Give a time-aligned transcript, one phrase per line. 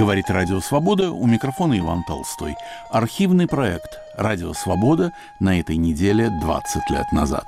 [0.00, 2.54] Говорит Радио Свобода, у микрофона Иван Толстой.
[2.90, 7.44] Архивный проект «Радио Свобода» на этой неделе 20 лет назад.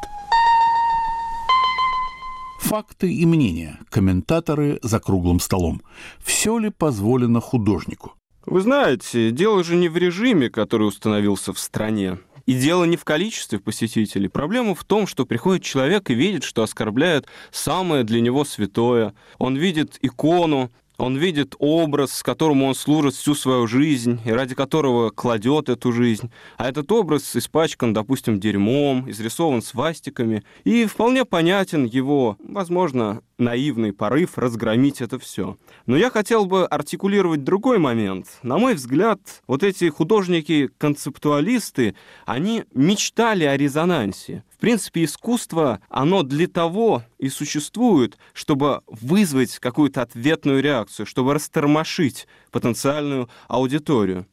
[2.61, 5.81] Факты и мнения, комментаторы за круглым столом.
[6.23, 8.17] Все ли позволено художнику?
[8.45, 12.19] Вы знаете, дело же не в режиме, который установился в стране.
[12.45, 14.29] И дело не в количестве посетителей.
[14.29, 19.15] Проблема в том, что приходит человек и видит, что оскорбляет самое для него святое.
[19.39, 24.55] Он видит икону, он видит образ, с которым он служит всю свою жизнь, и ради
[24.55, 26.31] которого кладет эту жизнь.
[26.57, 34.39] А этот образ испачкан, допустим, дерьмом, изрисован свастиками, и вполне понятен его, возможно, наивный порыв
[34.39, 35.59] разгромить это все.
[35.87, 38.39] Но я хотел бы артикулировать другой момент.
[38.43, 44.45] На мой взгляд, вот эти художники-концептуалисты, они мечтали о резонансе.
[44.51, 52.27] В принципе, искусство, оно для того и существует, чтобы вызвать какую-то ответную реакцию, чтобы растормошить
[52.51, 54.27] потенциальную аудиторию.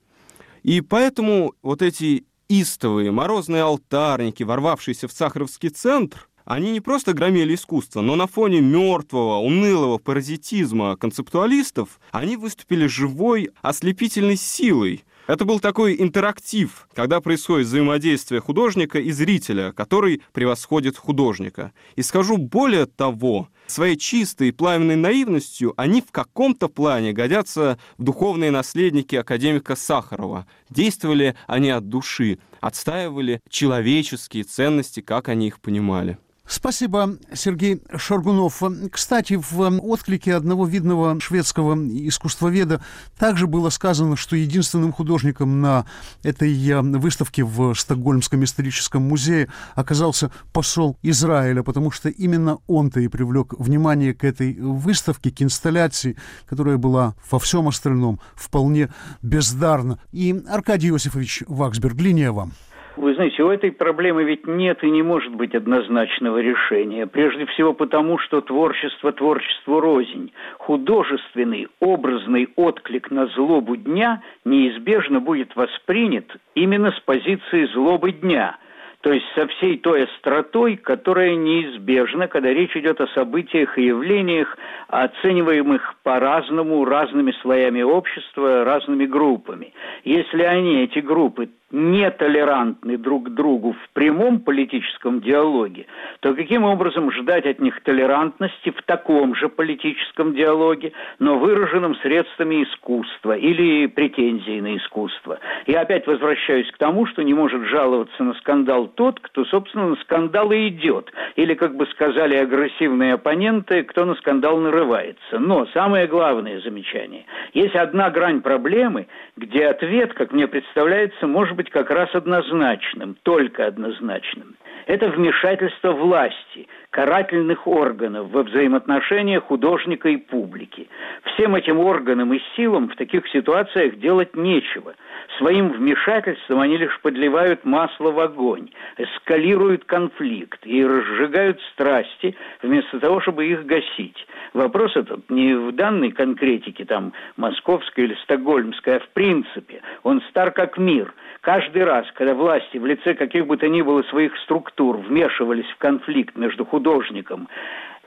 [0.63, 7.53] И поэтому вот эти истовые морозные алтарники, ворвавшиеся в Сахаровский центр, они не просто громили
[7.53, 15.59] искусство, но на фоне мертвого, унылого паразитизма концептуалистов они выступили живой, ослепительной силой, это был
[15.59, 21.71] такой интерактив, когда происходит взаимодействие художника и зрителя, который превосходит художника.
[21.95, 28.03] И скажу более того, своей чистой и пламенной наивностью они в каком-то плане годятся в
[28.03, 30.47] духовные наследники академика Сахарова.
[30.71, 36.17] Действовали они от души, отстаивали человеческие ценности, как они их понимали.
[36.49, 38.63] Спасибо, Сергей Шаргунов.
[38.91, 42.81] Кстати, в отклике одного видного шведского искусствоведа
[43.19, 45.85] также было сказано, что единственным художником на
[46.23, 53.07] этой э, выставке в Стокгольмском историческом музее оказался посол Израиля, потому что именно он-то и
[53.09, 58.89] привлек внимание к этой выставке, к инсталляции, которая была во всем остальном вполне
[59.21, 59.99] бездарна.
[60.11, 62.53] И Аркадий Иосифович Ваксберг, линия вам.
[62.99, 67.07] Вы знаете, у этой проблемы ведь нет и не может быть однозначного решения.
[67.07, 70.33] Прежде всего потому, что творчество творчеству рознь.
[70.57, 78.57] Художественный, образный отклик на злобу дня неизбежно будет воспринят именно с позиции злобы дня–
[79.01, 84.57] то есть со всей той остротой, которая неизбежна, когда речь идет о событиях и явлениях,
[84.89, 89.73] оцениваемых по-разному, разными слоями общества, разными группами.
[90.03, 95.85] Если они, эти группы, нетолерантны друг к другу в прямом политическом диалоге,
[96.19, 102.63] то каким образом ждать от них толерантности в таком же политическом диалоге, но выраженном средствами
[102.63, 105.39] искусства или претензий на искусство?
[105.67, 109.95] Я опять возвращаюсь к тому, что не может жаловаться на скандал тот, кто, собственно, на
[109.97, 111.11] скандал и идет.
[111.35, 115.37] Или, как бы сказали агрессивные оппоненты, кто на скандал нарывается.
[115.37, 117.25] Но самое главное замечание.
[117.53, 119.07] Есть одна грань проблемы,
[119.37, 124.55] где ответ, как мне представляется, может быть как раз однозначным, только однозначным.
[124.85, 130.87] Это вмешательство власти, карательных органов во взаимоотношениях художника и публики.
[131.25, 134.95] Всем этим органам и силам в таких ситуациях делать нечего.
[135.37, 143.19] Своим вмешательством они лишь подливают масло в огонь, эскалируют конфликт и разжигают страсти вместо того,
[143.19, 144.25] чтобы их гасить.
[144.53, 149.81] Вопрос этот не в данной конкретике, там, московской или стокгольмской, а в принципе.
[150.03, 151.13] Он стар как мир.
[151.41, 155.77] Каждый раз, когда власти в лице каких бы то ни было своих структур вмешивались в
[155.77, 157.47] конфликт между художником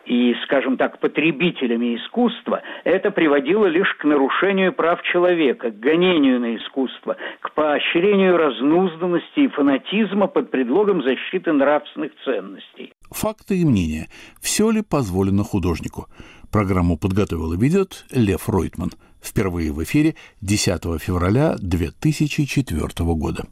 [0.04, 6.56] и, скажем так, потребителями искусства, это приводило лишь к нарушению прав человека, к гонению на
[6.56, 12.92] искусство, к поощрению разнузданности и фанатизма под предлогом защиты нравственных ценностей.
[13.10, 14.08] Факты и мнения.
[14.40, 16.06] Все ли позволено художнику?
[16.50, 18.90] Программу подготовил и ведет Лев Ройтман.
[19.22, 23.46] Впервые в эфире 10 февраля 2004 года.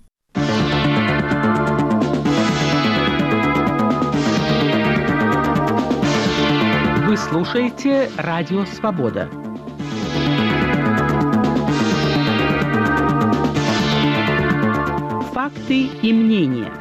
[7.06, 9.30] Вы слушаете «Радио Свобода».
[15.32, 16.72] Факты и мнения.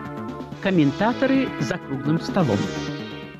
[0.61, 2.57] Комментаторы за круглым столом.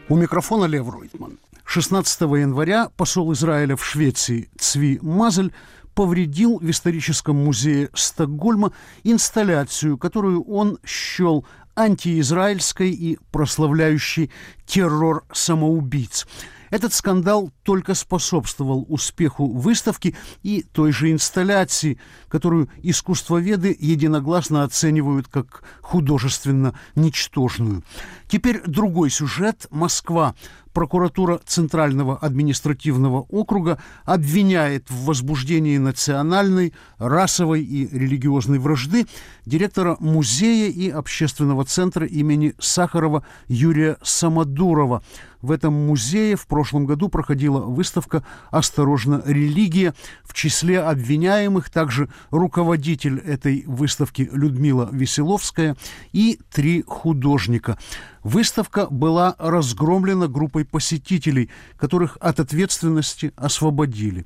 [0.08, 1.38] У микрофона Лев Ройтман.
[1.72, 5.54] 16 января посол Израиля в Швеции Цви Мазель
[5.94, 8.72] повредил в историческом музее Стокгольма
[9.04, 11.46] инсталляцию, которую он счел
[11.76, 14.32] антиизраильской и прославляющей
[14.66, 16.26] террор самоубийц.
[16.72, 22.00] Этот скандал только способствовал успеху выставки и той же инсталляции,
[22.30, 27.84] которую искусствоведы единогласно оценивают как художественно ничтожную.
[28.28, 29.68] Теперь другой сюжет.
[29.72, 30.36] Москва.
[30.74, 39.06] Прокуратура Центрального административного округа обвиняет в возбуждении национальной, расовой и религиозной вражды
[39.46, 45.02] директора музея и общественного центра имени Сахарова Юрия Самодурова.
[45.42, 49.94] В этом музее в прошлом году проходила выставка «Осторожно, религия».
[50.24, 55.78] В числе обвиняемых также руководитель этой выставки Людмила Веселовская
[56.12, 57.78] и три художника.
[58.24, 64.26] Выставка была разгромлена группой посетителей, которых от ответственности освободили.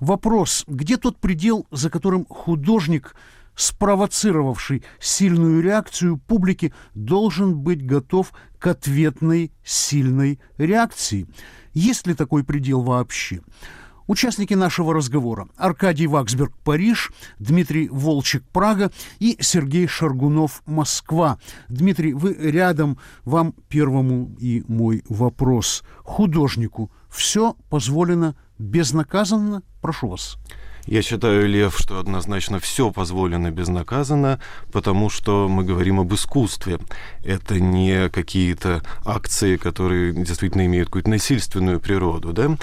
[0.00, 3.14] Вопрос, где тот предел, за которым художник–
[3.54, 11.26] спровоцировавший сильную реакцию публики, должен быть готов к ответной сильной реакции.
[11.74, 13.40] Есть ли такой предел вообще?
[14.06, 21.38] Участники нашего разговора– Аркадий Ваксберг, Париж, Дмитрий Волчек, Прага и Сергей Шаргунов, Москва.
[21.68, 25.84] Дмитрий, вы рядом, вам первому и мой вопрос.
[25.98, 29.62] Художнику все позволено безнаказанно?
[29.80, 30.38] Прошу вас.
[30.86, 34.40] Я считаю, Лев, что однозначно все позволено безнаказанно,
[34.72, 36.78] потому что мы говорим об искусстве.
[37.24, 42.32] Это не какие-то акции, которые действительно имеют какую-то насильственную природу.
[42.32, 42.56] Да?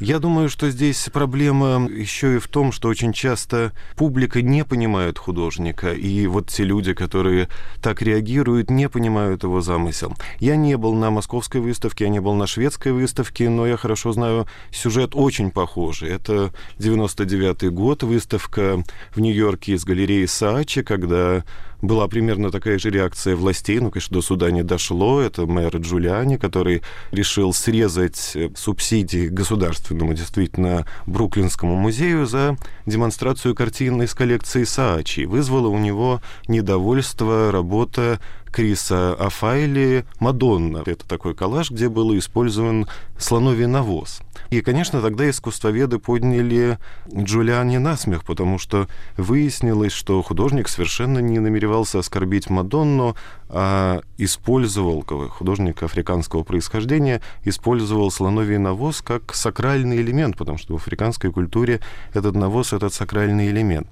[0.00, 5.18] Я думаю, что здесь проблема еще и в том, что очень часто публика не понимает
[5.18, 7.48] художника, и вот те люди, которые
[7.80, 10.14] так реагируют, не понимают его замысел.
[10.40, 14.12] Я не был на московской выставке, я не был на шведской выставке, но я хорошо
[14.12, 16.10] знаю, сюжет очень похожий.
[16.10, 18.82] Это 99 1995 год, выставка
[19.14, 21.44] в Нью-Йорке из галереи Саачи, когда
[21.82, 25.20] была примерно такая же реакция властей, ну, конечно, до суда не дошло.
[25.20, 32.56] Это мэр Джулиани, который решил срезать э, субсидии государственному, действительно, Бруклинскому музею за
[32.86, 35.24] демонстрацию картин из коллекции Саачи.
[35.24, 38.20] Вызвало у него недовольство работа
[38.52, 40.82] Криса Афайли «Мадонна».
[40.84, 42.86] Это такой коллаж, где был использован
[43.18, 44.20] слоновий навоз.
[44.50, 46.78] И, конечно, тогда искусствоведы подняли
[47.10, 53.16] Джулиани на смех, потому что выяснилось, что художник совершенно не намеревался оскорбить Мадонну,
[53.48, 61.32] а использовал, художник африканского происхождения, использовал слоновий навоз как сакральный элемент, потому что в африканской
[61.32, 61.80] культуре
[62.14, 63.88] этот навоз— этот сакральный элемент.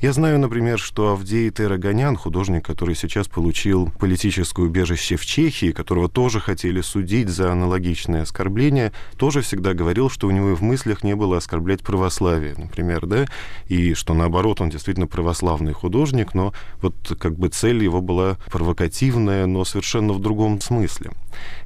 [0.00, 6.08] Я знаю, например, что Авдей Тераганян, художник, который сейчас получил политическое убежище в Чехии, которого
[6.08, 11.04] тоже хотели судить за аналогичное оскорбление, тоже всегда говорил, что у него и в мыслях
[11.04, 13.26] не было оскорблять православие, например, да,
[13.68, 19.44] и что наоборот, он действительно православный художник, но вот как бы цель его была провокативная,
[19.44, 21.10] но совершенно в другом смысле.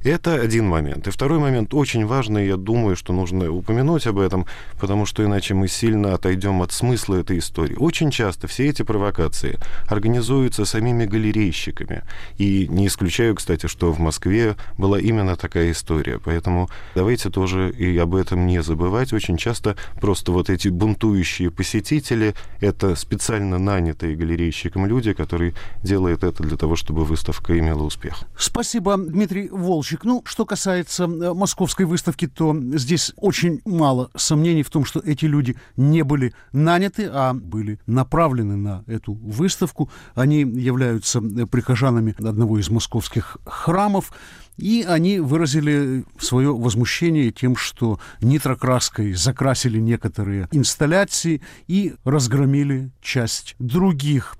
[0.03, 1.07] Это один момент.
[1.07, 4.45] И второй момент очень важный, я думаю, что нужно упомянуть об этом,
[4.77, 7.75] потому что иначе мы сильно отойдем от смысла этой истории.
[7.75, 12.03] Очень часто все эти провокации организуются самими галерейщиками.
[12.37, 16.19] И не исключаю, кстати, что в Москве была именно такая история.
[16.23, 19.13] Поэтому давайте тоже и об этом не забывать.
[19.13, 26.43] Очень часто просто вот эти бунтующие посетители— это специально нанятые галерейщиком люди, которые делают это
[26.43, 28.23] для того, чтобы выставка имела успех.
[28.37, 30.03] Спасибо, Дмитрий Волчек.
[30.03, 35.25] Ну, что касается э, московской выставки, то здесь очень мало сомнений в том, что эти
[35.25, 38.14] люди не были наняты, а были направлены
[38.55, 39.89] на эту выставку.
[40.15, 44.11] Они являются э, прихожанами одного из московских храмов.
[44.57, 54.37] И они выразили свое возмущение тем, что нитрокраской закрасили некоторые инсталляции и разгромили часть других.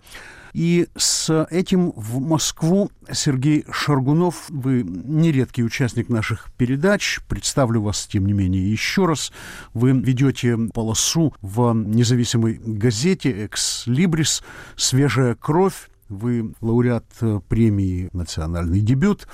[0.55, 7.19] И с этим в Москву Сергей Шаргунов, вы нередкий участник наших передач.
[7.27, 9.33] Представлю вас, тем не менее, еще раз.
[9.73, 14.43] Вы ведете полосу в независимой газете «Экс Либрис»
[14.77, 15.89] «Свежая кровь».
[16.07, 17.05] Вы лауреат
[17.49, 19.27] премии «Национальный дебют».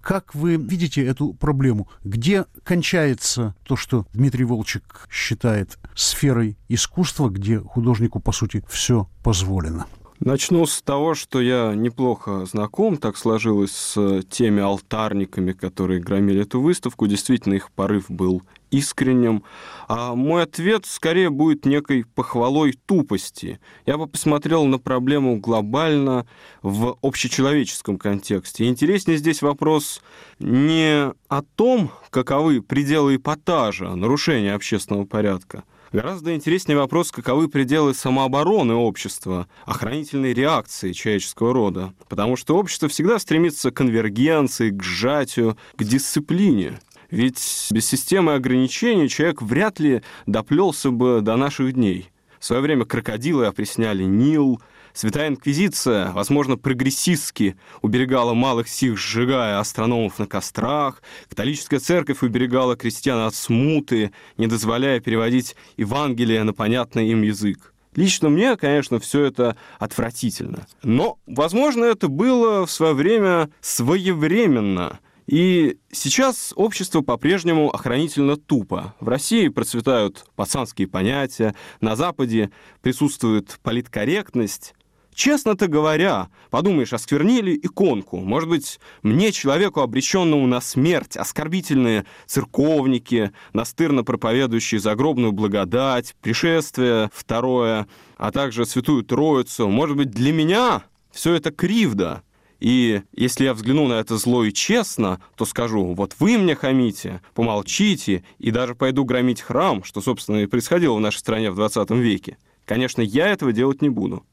[0.00, 1.88] Как вы видите эту проблему?
[2.02, 9.86] Где кончается то, что Дмитрий Волчек считает сферой искусства, где художнику, по сути, все позволено?
[10.20, 16.60] Начну с того, что я неплохо знаком, так сложилось с теми алтарниками, которые громили эту
[16.60, 17.06] выставку.
[17.06, 19.44] Действительно, их порыв был искренним.
[19.88, 23.60] А мой ответ скорее будет некой похвалой тупости.
[23.84, 26.26] Я бы посмотрел на проблему глобально
[26.62, 28.66] в общечеловеческом контексте.
[28.66, 30.02] Интереснее здесь вопрос
[30.38, 38.74] не о том, каковы пределы эпатажа, нарушения общественного порядка, Гораздо интереснее вопрос, каковы пределы самообороны
[38.74, 41.94] общества, охранительной реакции человеческого рода.
[42.08, 46.80] Потому что общество всегда стремится к конвергенции, к сжатию, к дисциплине.
[47.10, 52.10] Ведь без системы ограничений человек вряд ли доплелся бы до наших дней.
[52.40, 54.60] В свое время крокодилы опресняли Нил,
[54.96, 63.18] Святая Инквизиция, возможно, прогрессистски уберегала малых сих, сжигая астрономов на кострах, католическая церковь уберегала крестьян
[63.18, 67.74] от смуты, не дозволяя переводить Евангелие на понятный им язык.
[67.94, 70.66] Лично мне, конечно, все это отвратительно.
[70.82, 74.98] Но, возможно, это было в свое время своевременно.
[75.26, 78.94] И сейчас общество по-прежнему охранительно тупо.
[79.00, 82.50] В России процветают пацанские понятия, на Западе
[82.80, 84.72] присутствует политкорректность,
[85.16, 88.18] Честно-то говоря, подумаешь, осквернили иконку.
[88.18, 97.86] Может быть, мне, человеку, обреченному на смерть, оскорбительные церковники, настырно проповедующие загробную благодать, пришествие второе,
[98.18, 102.22] а также Святую Троицу, может быть, для меня все это кривда.
[102.60, 107.22] И если я взгляну на это зло и честно, то скажу, вот вы мне хамите,
[107.32, 111.90] помолчите, и даже пойду громить храм, что, собственно, и происходило в нашей стране в 20
[111.92, 112.36] веке.
[112.66, 114.26] Конечно, я этого делать не буду.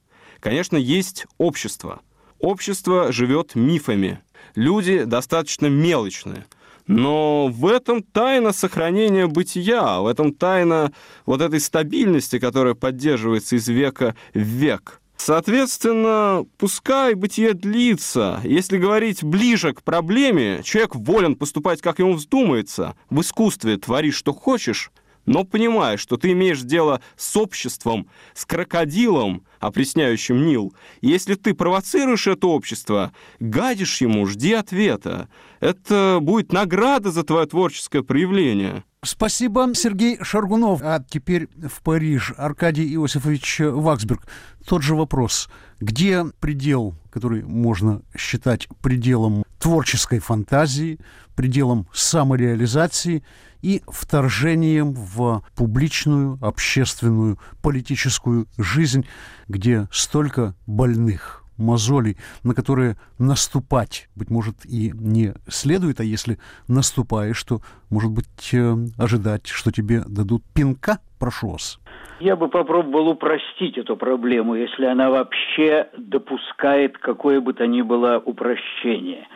[0.44, 2.02] Конечно, есть общество.
[2.38, 4.20] Общество живет мифами.
[4.56, 6.46] Люди достаточно мелочные.
[6.86, 10.92] Но в этом тайна сохранения бытия, в этом тайна
[11.26, 15.00] вот этой стабильности, которая поддерживается из века в век.
[15.16, 18.42] Соответственно, пускай бытие длится.
[18.44, 22.98] Если говорить ближе к проблеме, человек волен поступать, как ему вздумается.
[23.10, 24.92] В искусстве твори, что хочешь,
[25.26, 32.28] но понимая, что ты имеешь дело с обществом, с крокодилом, опресняющим Нил, если ты провоцируешь
[32.28, 35.30] это общество, гадишь ему, жди ответа.
[35.60, 38.84] Это будет награда за твое творческое проявление.
[39.04, 40.82] Спасибо, Сергей Шаргунов.
[40.82, 42.34] А теперь в Париж.
[42.38, 44.26] Аркадий Иосифович Ваксберг.
[44.66, 45.50] Тот же вопрос.
[45.82, 51.00] Где предел, который можно считать пределом творческой фантазии,
[51.36, 53.24] пределом самореализации
[53.64, 59.08] и вторжением в публичную, общественную, политическую жизнь,
[59.48, 67.42] где столько больных, мозолей, на которые наступать, быть может, и не следует, а если наступаешь,
[67.44, 71.00] то, может быть, э, ожидать, что тебе дадут пинка?
[71.20, 71.80] Прошу вас.
[72.20, 78.22] Я бы попробовал упростить эту проблему, если она вообще допускает какое бы то ни было
[78.24, 79.28] упрощение.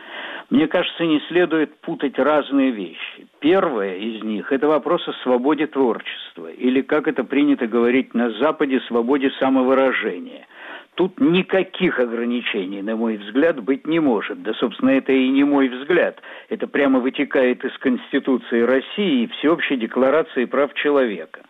[0.50, 3.26] Мне кажется, не следует путать разные вещи.
[3.38, 8.80] Первое из них– это вопрос о свободе творчества, или, как это принято говорить на Западе,
[8.80, 10.46] свободе самовыражения–
[10.98, 14.42] Тут никаких ограничений, на мой взгляд, быть не может.
[14.42, 16.20] Да, собственно, это и не мой взгляд.
[16.48, 21.42] Это прямо вытекает из Конституции России и Всеобщей декларации прав человека.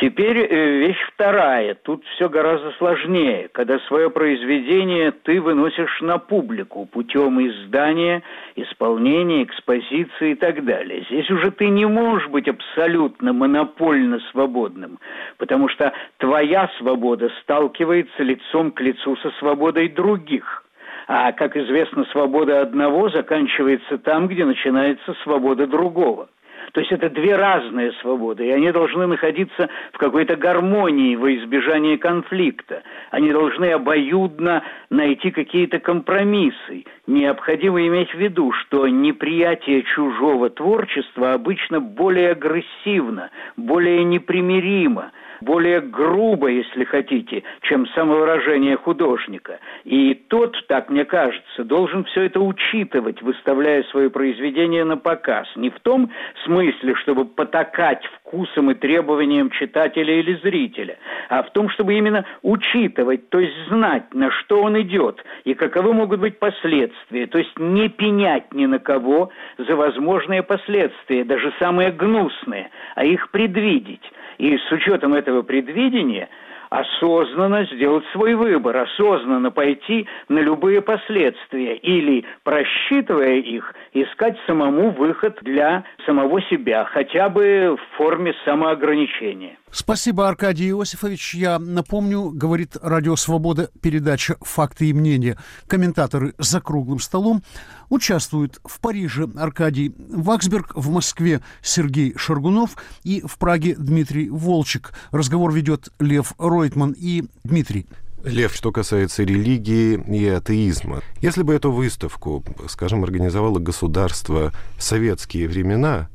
[0.00, 1.74] Теперь э, вещь вторая.
[1.74, 8.22] Тут все гораздо сложнее, когда свое произведение ты выносишь на публику путем издания,
[8.56, 11.04] исполнения, экспозиции и так далее.
[11.08, 14.98] Здесь уже ты не можешь быть абсолютно монопольно свободным,
[15.36, 20.64] потому что твоя свобода сталкивается лицом к лицу со свободой других.
[21.06, 26.28] А, как известно, свобода одного заканчивается там, где начинается свобода другого.
[26.72, 31.98] То есть это две разные свободы, и они должны находиться в какой-то гармонии во избежание
[31.98, 32.82] конфликта.
[33.10, 36.84] Они должны обоюдно найти какие-то компромиссы.
[37.06, 45.12] Необходимо иметь в виду, что неприятие чужого творчества обычно более агрессивно, более непримиримо–
[45.42, 49.58] более грубо, если хотите, чем самовыражение художника.
[49.84, 55.48] И тот, так мне кажется, должен все это учитывать, выставляя свое произведение на показ.
[55.56, 56.10] Не в том
[56.44, 63.28] смысле, чтобы потакать вкусом и требованиям читателя или зрителя, а в том, чтобы именно учитывать,
[63.28, 67.88] то есть знать, на что он идет и каковы могут быть последствия, то есть не
[67.88, 74.11] пенять ни на кого за возможные последствия, даже самые гнусные, а их предвидеть.
[74.42, 76.28] И с учетом этого предвидения
[76.68, 85.38] осознанно сделать свой выбор, осознанно пойти на любые последствия или, просчитывая их, искать самому выход
[85.42, 89.58] для самого себя, хотя бы в форме самоограничения.
[89.72, 91.34] Спасибо, Аркадий Иосифович.
[91.34, 95.38] Я напомню, говорит Радио Свобода, передача «Факты и мнения».
[95.66, 97.42] Комментаторы за круглым столом
[97.88, 104.92] участвуют в Париже Аркадий Ваксберг, в Москве Сергей Шаргунов и в Праге Дмитрий Волчек.
[105.10, 107.86] Разговор ведет Лев Ройтман и Дмитрий.
[108.24, 111.00] Лев, что касается религии и атеизма.
[111.22, 116.08] Если бы эту выставку, скажем, организовало государство в советские времена,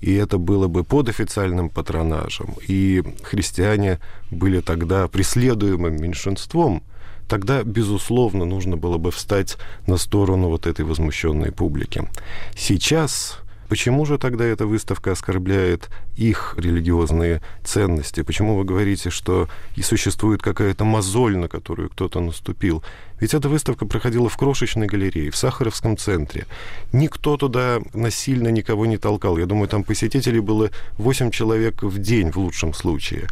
[0.00, 3.98] и это было бы под официальным патронажем, и христиане
[4.30, 6.82] были тогда преследуемым меньшинством,
[7.28, 12.08] тогда, безусловно, нужно было бы встать на сторону вот этой возмущенной публики.
[12.56, 18.22] Сейчас Почему же тогда эта выставка оскорбляет их религиозные ценности?
[18.22, 22.82] Почему вы говорите, что и существует какая-то мозоль, на которую кто-то наступил?
[23.20, 26.46] Ведь эта выставка проходила в крошечной галерее, в Сахаровском центре.
[26.92, 29.36] Никто туда насильно никого не толкал.
[29.38, 33.28] Я думаю, там посетителей было 8 человек в день в лучшем случае.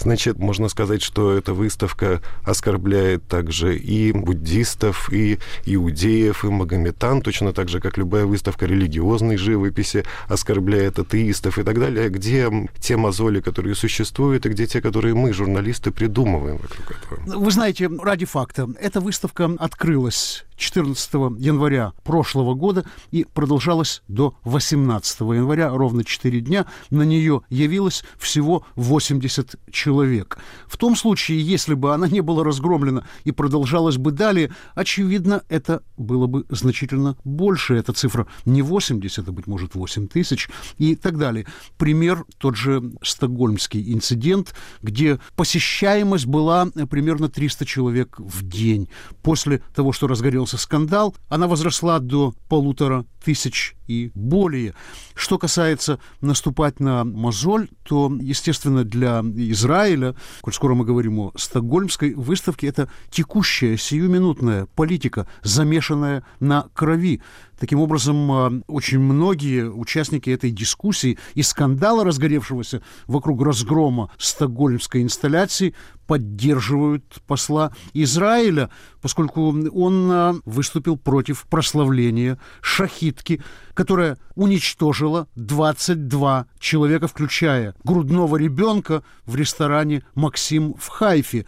[0.00, 7.52] Значит, можно сказать, что эта выставка оскорбляет также и буддистов, и иудеев, и магометан, точно
[7.52, 12.08] так же, как любая выставка религиозной живописи оскорбляет атеистов и так далее.
[12.08, 17.38] Где те мозоли, которые существуют, и где те, которые мы, журналисты, придумываем вокруг этого?
[17.38, 25.20] Вы знаете, ради факта, эта выставка открылась 14 января прошлого года и продолжалась до 18
[25.20, 26.66] января, ровно 4 дня.
[26.90, 30.38] На нее явилось всего 80 человек.
[30.68, 35.82] В том случае, если бы она не была разгромлена и продолжалась бы далее, очевидно, это
[35.96, 37.74] было бы значительно больше.
[37.74, 41.46] Эта цифра не 80, а, быть может, 8 тысяч и так далее.
[41.78, 48.88] Пример тот же стокгольмский инцидент, где посещаемость была примерно 300 человек в день.
[49.22, 54.74] После того, что разгорелся разразился скандал, она возросла до полутора тысяч и более.
[55.14, 59.20] Что касается наступать на мозоль, то, естественно, для
[59.52, 67.20] Израиля, коль скоро мы говорим о стокгольмской выставке, это текущая, сиюминутная политика, замешанная на крови.
[67.60, 75.74] Таким образом, а, очень многие участники этой дискуссии и скандала, разгоревшегося вокруг разгрома стокгольмской инсталляции,
[76.06, 78.70] поддерживают посла Израиля,
[79.02, 83.42] поскольку он а, выступил против прославления шахитки,
[83.74, 91.44] которая уничтожила 22 человека, включая грудного ребенка в ресторане «Максим» в Хайфе.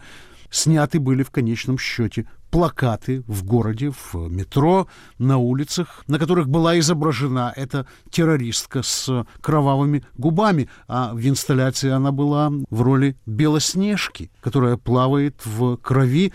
[0.51, 6.77] Сняты были в конечном счете плакаты в городе, в метро, на улицах, на которых была
[6.77, 14.77] изображена эта террористка с кровавыми губами, а в инсталляции она была в роли Белоснежки, которая
[14.77, 16.31] плавает в крови,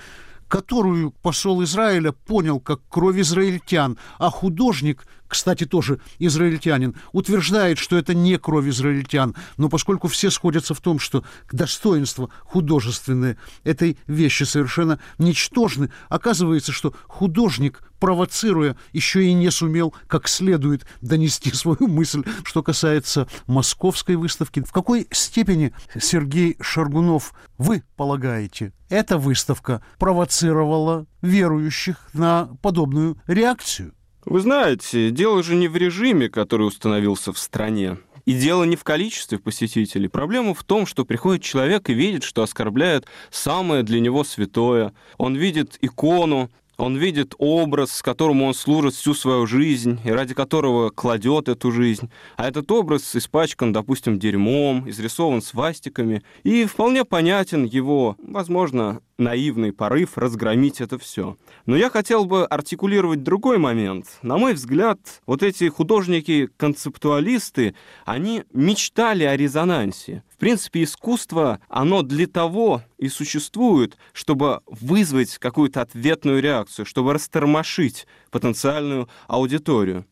[0.49, 8.15] которую посол Израиля понял как кровь израильтян, а художник– кстати, тоже израильтянин, утверждает, что это
[8.15, 14.99] не кровь израильтян, но поскольку все сходятся в том, что достоинство художественное этой вещи совершенно
[15.19, 22.25] ничтожны, оказывается, что художник, провоцируя, еще и не сумел как следует донести свою мысль.
[22.45, 31.97] Что касается московской выставки, в какой степени, Сергей Шаргунов, вы полагаете, эта выставка провоцировала верующих
[32.15, 33.95] на подобную реакцию?
[34.25, 37.99] Вы знаете, дело же не в режиме, который установился в стране.
[38.27, 40.09] И дело не в количестве посетителей.
[40.09, 44.93] Проблема в том, что приходит человек и видит, что оскорбляет самое для него святое.
[45.17, 50.35] Он видит икону, он видит образ, с которым он служит всю свою жизнь и ради
[50.35, 52.11] которого кладет эту жизнь.
[52.37, 56.23] А этот образ испачкан, допустим, дерьмом, изрисован свастиками.
[56.45, 61.37] И вполне понятен его, возможно, наивный порыв разгромить это все.
[61.67, 64.07] Но я хотел бы артикулировать другой момент.
[64.23, 70.23] На мой взгляд, вот эти художники-концептуалисты, они мечтали о резонансе.
[70.33, 78.07] В принципе, искусство, оно для того и существует, чтобы вызвать какую-то ответную реакцию, чтобы растормошить
[78.31, 80.07] потенциальную аудиторию.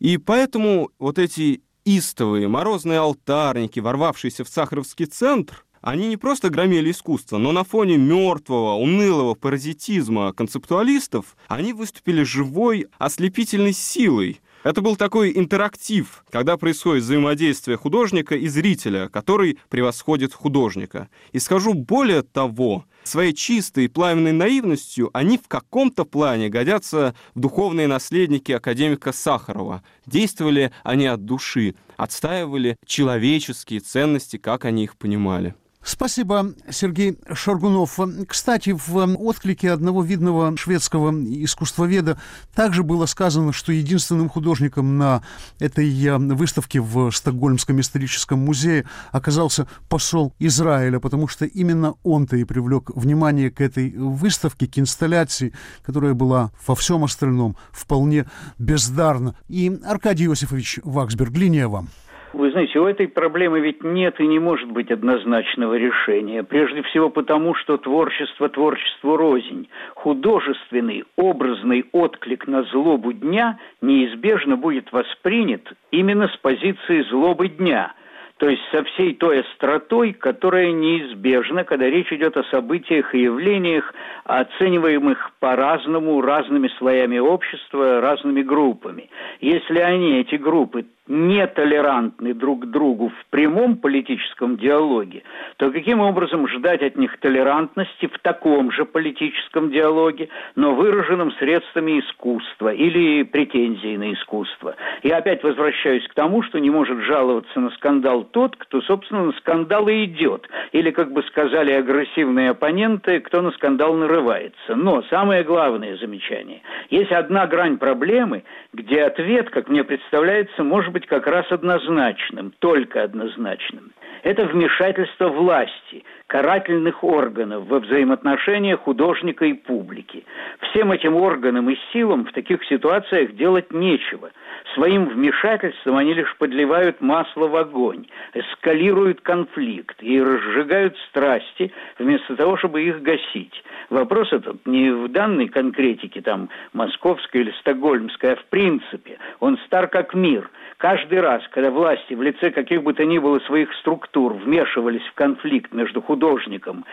[0.00, 6.90] И поэтому вот эти истовые морозные алтарники, ворвавшиеся в Сахаровский центр, они не просто громили
[6.90, 14.94] искусство, но на фоне мертвого, унылого паразитизма концептуалистов они выступили живой, ослепительной силой, это был
[14.94, 21.08] такой интерактив, когда происходит взаимодействие художника и зрителя, который превосходит художника.
[21.32, 27.40] И скажу более того, своей чистой и пламенной наивностью они в каком-то плане годятся в
[27.40, 29.82] духовные наследники академика Сахарова.
[30.06, 35.56] Действовали они от души, отстаивали человеческие ценности, как они их понимали.
[35.84, 37.98] Спасибо, Сергей Шаргунов.
[38.28, 42.18] Кстати, в отклике одного видного шведского искусствоведа
[42.54, 45.22] также было сказано, что единственным художником на
[45.58, 52.44] этой э, выставке в Стокгольмском историческом музее оказался посол Израиля, потому что именно он-то и
[52.44, 55.52] привлек внимание к этой выставке, к инсталляции,
[55.84, 59.34] которая была во всем остальном вполне бездарна.
[59.48, 61.88] И Аркадий Иосифович Ваксберг, линия вам.
[62.32, 66.42] Вы знаете, у этой проблемы ведь нет и не может быть однозначного решения.
[66.42, 69.68] Прежде всего потому, что творчество творчеству рознь.
[69.94, 77.92] Художественный, образный отклик на злобу дня неизбежно будет воспринят именно с позиции злобы дня–
[78.42, 83.94] то есть со всей той остротой, которая неизбежна, когда речь идет о событиях и явлениях,
[84.24, 89.10] оцениваемых по-разному, разными слоями общества, разными группами.
[89.40, 95.24] Если они, эти группы, нетолерантны друг к другу в прямом политическом диалоге,
[95.56, 102.00] то каким образом ждать от них толерантности в таком же политическом диалоге, но выраженном средствами
[102.00, 104.76] искусства или претензий на искусство?
[105.02, 109.32] Я опять возвращаюсь к тому, что не может жаловаться на скандал тот, кто, собственно, на
[109.32, 110.48] скандал и идет.
[110.70, 114.76] Или, как бы сказали агрессивные оппоненты, кто на скандал нарывается.
[114.76, 116.62] Но самое главное замечание.
[116.90, 123.02] Есть одна грань проблемы, где ответ, как мне представляется, может быть как раз однозначным, только
[123.02, 123.92] однозначным.
[124.22, 130.24] Это вмешательство власти, карательных органов во взаимоотношения художника и публики.
[130.70, 134.30] Всем этим органам и силам в таких ситуациях делать нечего.
[134.74, 142.56] Своим вмешательством они лишь подливают масло в огонь, эскалируют конфликт и разжигают страсти, вместо того,
[142.56, 143.62] чтобы их гасить.
[143.90, 149.18] Вопрос этот не в данной конкретике, там, московской или стокгольмской, а в принципе.
[149.40, 150.48] Он стар как мир.
[150.82, 155.14] Каждый раз, когда власти в лице каких бы то ни было своих структур вмешивались в
[155.14, 156.84] конфликт между художником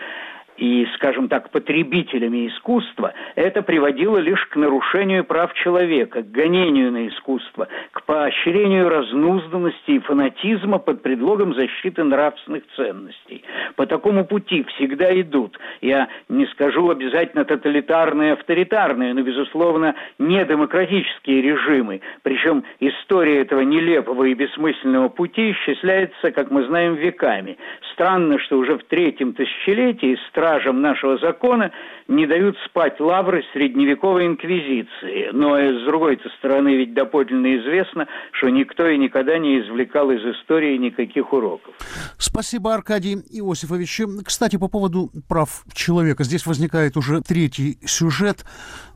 [0.56, 7.08] и, скажем так, потребителями искусства, это приводило лишь к нарушению прав человека, к гонению на
[7.08, 13.42] искусство, к поощрению разнузданности и фанатизма под предлогом защиты нравственных ценностей.
[13.76, 22.00] По такому пути всегда идут, я не скажу обязательно тоталитарные, авторитарные, но, безусловно, недемократические режимы.
[22.22, 27.56] Причем история этого нелепого и бессмысленного пути исчисляется, как мы знаем, веками.
[27.92, 30.18] Странно, что уже в третьем тысячелетии
[30.50, 31.70] стражам нашего закона
[32.08, 35.30] не дают спать лавры средневековой инквизиции.
[35.32, 40.76] Но с другой стороны ведь доподлинно известно, что никто и никогда не извлекал из истории
[40.76, 41.72] никаких уроков.
[42.18, 44.02] Спасибо, Аркадий Иосифович.
[44.24, 46.24] Кстати, по поводу прав человека.
[46.24, 48.44] Здесь возникает уже третий сюжет.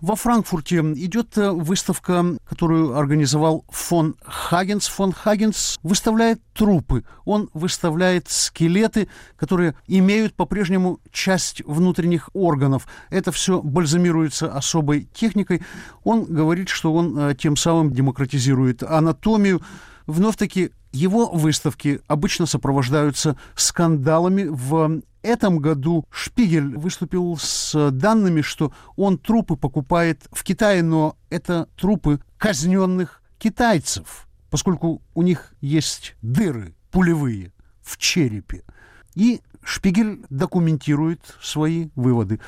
[0.00, 4.88] Во Франкфурте идет выставка, которую организовал фон Хагенс.
[4.88, 7.04] Фон Хагенс выставляет трупы.
[7.24, 11.33] Он выставляет скелеты, которые имеют по-прежнему часть
[11.64, 12.86] внутренних органов.
[13.10, 15.62] Это все бальзамируется особой техникой.
[16.02, 19.62] Он говорит, что он э, тем самым демократизирует анатомию.
[20.06, 24.44] Вновь-таки его выставки обычно сопровождаются скандалами.
[24.48, 31.68] В этом году Шпигель выступил с данными, что он трупы покупает в Китае, но это
[31.76, 38.62] трупы казненных китайцев, поскольку у них есть дыры пулевые в черепе.
[39.14, 42.40] И Шпигель документирует свои выводы.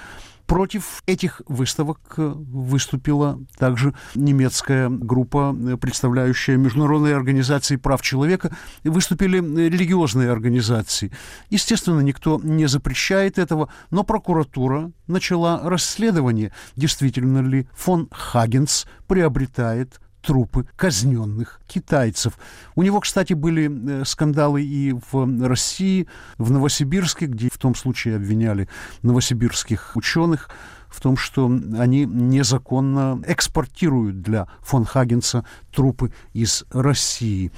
[0.46, 8.56] Против этих выставок э, выступила также немецкая группа, э, представляющая международные организации прав человека.
[8.84, 11.10] Выступили религиозные организации.
[11.50, 20.66] Естественно, никто не запрещает этого, но прокуратура начала расследование, действительно ли фон Хагенс приобретает трупы
[20.74, 22.34] казненных китайцев.
[22.74, 28.16] У него, кстати, были э, скандалы и в России, в Новосибирске, где в том случае
[28.16, 28.68] обвиняли
[29.02, 30.50] новосибирских ученых
[30.88, 37.52] в том, что они незаконно экспортируют для фон Хагенса трупы из России.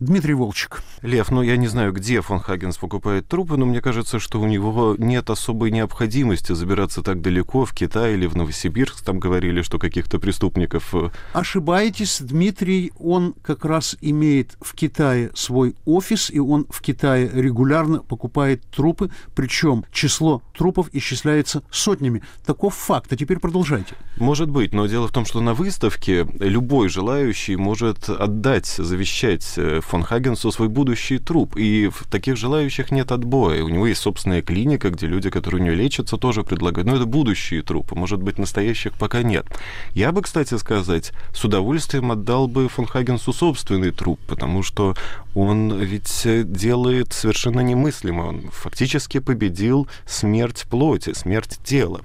[0.00, 0.82] Дмитрий Волчек.
[1.02, 4.46] Лев, ну я не знаю, где фон Хагенс покупает трупы, но мне кажется, что у
[4.46, 9.02] него нет особой необходимости забираться так далеко, в Китай или в Новосибирск.
[9.04, 10.94] Там говорили, что каких-то преступников...
[10.94, 17.30] Э, Ошибаетесь, Дмитрий, он как раз имеет в Китае свой офис, и он в Китае
[17.32, 22.22] регулярно покупает трупы, причем число трупов исчисляется сотнями.
[22.44, 23.12] Таков факт.
[23.12, 23.94] А теперь продолжайте.
[24.16, 29.80] Может быть, но дело в том, что на выставке любой желающий может отдать, завещать э,
[29.84, 31.56] фон Хагенсу свой будущий труп.
[31.56, 33.62] И в таких желающих нет отбоя.
[33.62, 36.88] У него есть собственная клиника, где люди, которые у него лечатся, тоже предлагают.
[36.88, 37.94] Но это будущие трупы.
[37.94, 39.46] Может быть, настоящих пока нет.
[39.94, 44.94] Я бы, кстати сказать, с удовольствием отдал бы фон Хагенсу собственный труп, потому что
[45.34, 48.22] он ведь делает совершенно немыслимо.
[48.22, 52.00] Он фактически победил смерть плоти, смерть тела.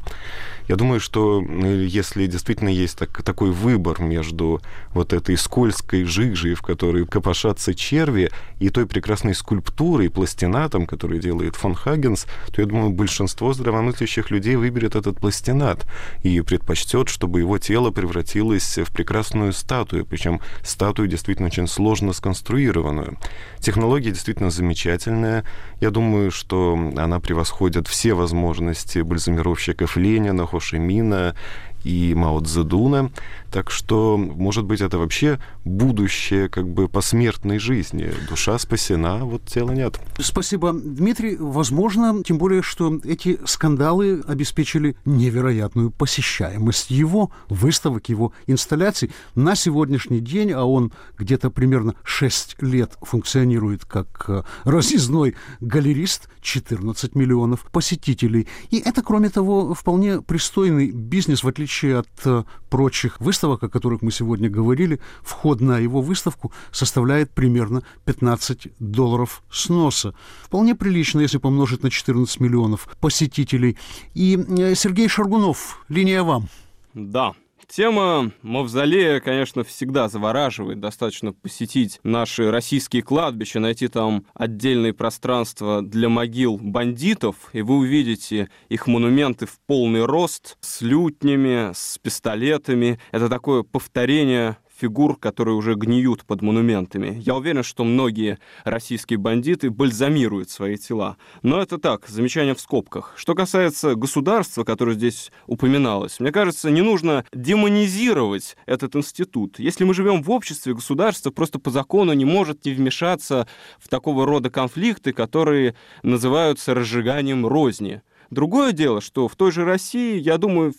[0.69, 4.61] Я думаю, что если действительно есть так, такой выбор между
[4.93, 8.29] вот этой скользкой жижей, в которой копошатся черви,
[8.59, 14.57] и той прекрасной скульптурой, пластинатом, который делает фон Хагенс, то я думаю, большинство здравомыслящих людей
[14.57, 15.87] выберет этот пластинат
[16.21, 23.17] и предпочтет, чтобы его тело превратилось в прекрасную статую, причем статую действительно очень сложно сконструированную.
[23.59, 25.45] Технология действительно замечательная.
[25.81, 31.35] Я думаю, что она превосходит все возможности бальзамировщиков Ленина, Хошимина
[31.83, 33.11] и Мао Цзэдуна.
[33.51, 38.11] Так что, может быть, это вообще будущее как бы посмертной жизни.
[38.29, 39.99] Душа спасена, вот тела нет.
[40.19, 41.35] Спасибо, Дмитрий.
[41.35, 49.11] Возможно, тем более, что эти скандалы обеспечили невероятную посещаемость его выставок, его инсталляций.
[49.33, 57.15] На сегодняшний день, а он где-то примерно 6 лет функционирует как э, разъездной галерист, 14
[57.15, 58.47] миллионов посетителей.
[58.69, 64.01] И это, кроме того, вполне пристойный бизнес, в отличие от э, прочих выставок, о которых
[64.01, 64.99] мы сегодня говорили.
[65.21, 70.13] Вход на его выставку составляет примерно 15 долларов сноса.
[70.43, 73.77] Вполне прилично, если помножить на 14 миллионов посетителей.
[74.13, 76.47] И э, Сергей Шаргунов, линия вам.
[76.93, 77.33] Да,
[77.71, 80.79] Тема мавзолея, конечно, всегда завораживает.
[80.79, 88.49] Достаточно посетить наши российские кладбища, найти там отдельные пространства для могил бандитов, и вы увидите
[88.69, 92.99] их монументы в полный рост с лютнями, с пистолетами.
[93.11, 97.21] Это такое повторение фигур, которые уже гниют под монументами.
[97.25, 101.17] Я уверен, что многие российские бандиты бальзамируют свои тела.
[101.41, 103.13] Но это так, замечание в скобках.
[103.15, 109.59] Что касается государства, которое здесь упоминалось, мне кажется, не нужно демонизировать этот институт.
[109.59, 113.47] Если мы живем в обществе, государство просто по закону не может не вмешаться
[113.79, 118.01] в такого рода конфликты, которые называются разжиганием розни.
[118.29, 120.73] Другое дело, что в той же России, я думаю,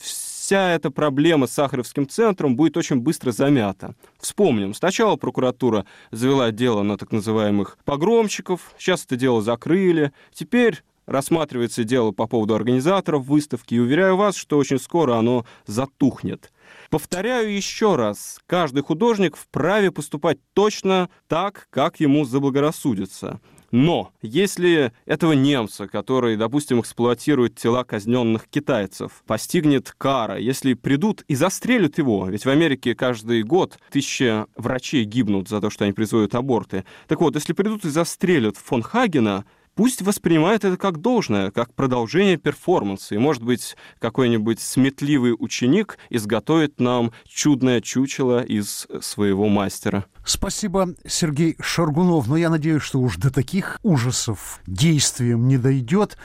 [0.50, 3.94] вся эта проблема с Сахаровским центром будет очень быстро замята.
[4.18, 11.84] Вспомним, сначала прокуратура завела дело на так называемых погромщиков, сейчас это дело закрыли, теперь рассматривается
[11.84, 16.52] дело по поводу организаторов выставки, и уверяю вас, что очень скоро оно затухнет.
[16.88, 23.38] Повторяю еще раз, каждый художник вправе поступать точно так, как ему заблагорассудится.
[23.70, 31.34] Но если этого немца, который, допустим, эксплуатирует тела казненных китайцев, постигнет кара, если придут и
[31.34, 36.34] застрелят его, ведь в Америке каждый год тысячи врачей гибнут за то, что они производят
[36.34, 36.84] аборты.
[37.06, 42.36] Так вот, если придут и застрелят фон Хагена, пусть воспринимает это как должное, как продолжение
[42.36, 43.14] перформанса.
[43.14, 50.04] И, может быть, какой-нибудь сметливый ученик изготовит нам чудное чучело из своего мастера.
[50.24, 52.28] Спасибо, Сергей Шаргунов.
[52.28, 56.16] Но я надеюсь, что уж до таких ужасов действием не дойдет.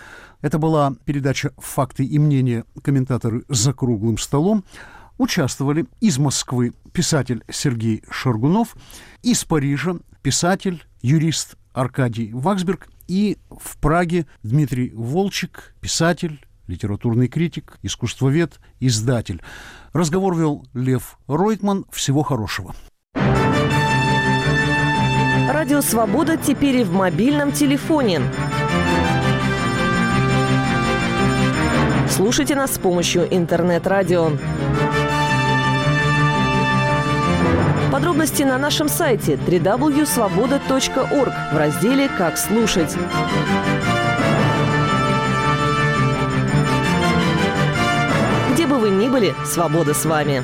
[0.41, 2.65] Это была передача «Факты и мнения.
[2.83, 4.63] Комментаторы за круглым столом».
[5.17, 8.75] Участвовали из Москвы писатель Сергей Шаргунов,
[9.23, 18.59] из Парижа писатель, юрист Аркадий Ваксберг и в Праге Дмитрий Волчек, писатель, литературный критик, искусствовед,
[18.79, 19.41] издатель.
[19.93, 21.85] Разговор вел Лев Ройтман.
[21.91, 22.75] Всего хорошего.
[25.47, 28.21] Радио «Свобода» теперь и в мобильном телефоне.
[32.09, 34.31] Слушайте нас с помощью интернет-радио.
[37.91, 42.95] Подробности на нашем сайте www.svoboda.org в разделе «Как слушать».
[48.53, 50.43] Где бы вы ни были, свобода с вами.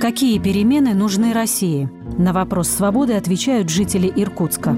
[0.00, 1.88] Какие перемены нужны России?
[2.18, 4.76] На вопрос свободы отвечают жители Иркутска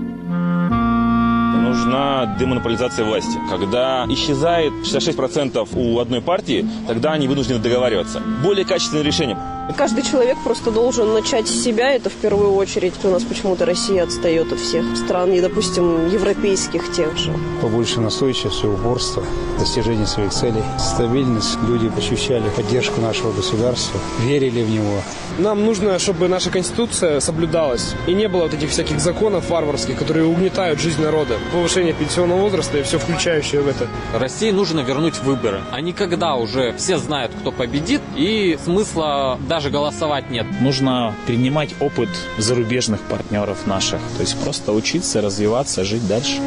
[1.72, 3.38] нужна демонополизация власти.
[3.48, 8.20] Когда исчезает 66% у одной партии, тогда они вынуждены договариваться.
[8.42, 9.38] Более качественное решение.
[9.76, 12.94] Каждый человек просто должен начать с себя, это в первую очередь.
[13.04, 17.32] У нас почему-то Россия отстает от всех стран, и, допустим, европейских тех же.
[17.60, 19.24] Побольше настойчивости, упорства,
[19.58, 21.58] достижения своих целей, стабильность.
[21.66, 25.00] Люди ощущали поддержку нашего государства, верили в него.
[25.38, 30.26] Нам нужно, чтобы наша Конституция соблюдалась, и не было вот этих всяких законов варварских, которые
[30.26, 31.38] угнетают жизнь народа.
[31.52, 33.88] Повышение пенсионного возраста и все включающее в это.
[34.12, 35.62] России нужно вернуть выборы.
[35.70, 40.46] А не когда уже все знают, кто победит, и смысла даже голосовать нет.
[40.62, 44.00] Нужно принимать опыт зарубежных партнеров наших.
[44.16, 46.40] То есть просто учиться, развиваться, жить дальше.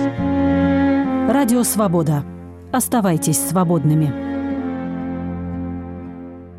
[1.30, 2.26] Радио «Свобода».
[2.72, 4.12] Оставайтесь свободными.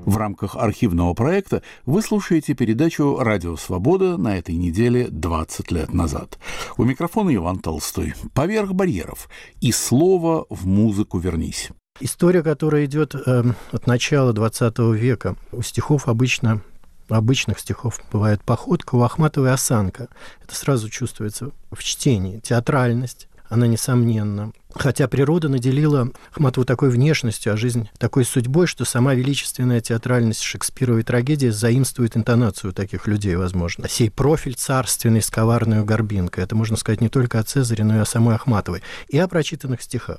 [0.04, 6.38] В рамках архивного проекта вы слушаете передачу «Радио Свобода» на этой неделе 20 лет назад.
[6.76, 8.14] У микрофона Иван Толстой.
[8.34, 9.28] «Поверх барьеров»
[9.60, 11.72] и «Слово в музыку вернись».
[12.00, 15.36] История, которая идет э, от начала 20 века.
[15.52, 16.60] У стихов обычно
[17.08, 20.08] обычных стихов бывает походка, у Ахматовой осанка.
[20.42, 22.40] Это сразу чувствуется в чтении.
[22.40, 24.52] Театральность, она несомненно.
[24.78, 31.02] Хотя природа наделила Ахматову такой внешностью, а жизнь такой судьбой, что сама величественная театральность шекспировой
[31.02, 33.88] трагедии заимствует интонацию таких людей, возможно.
[33.88, 36.44] Сей профиль царственный с коварной горбинкой.
[36.44, 38.82] Это можно сказать не только о Цезаре, но и о самой Ахматовой.
[39.08, 40.18] И о прочитанных стихах.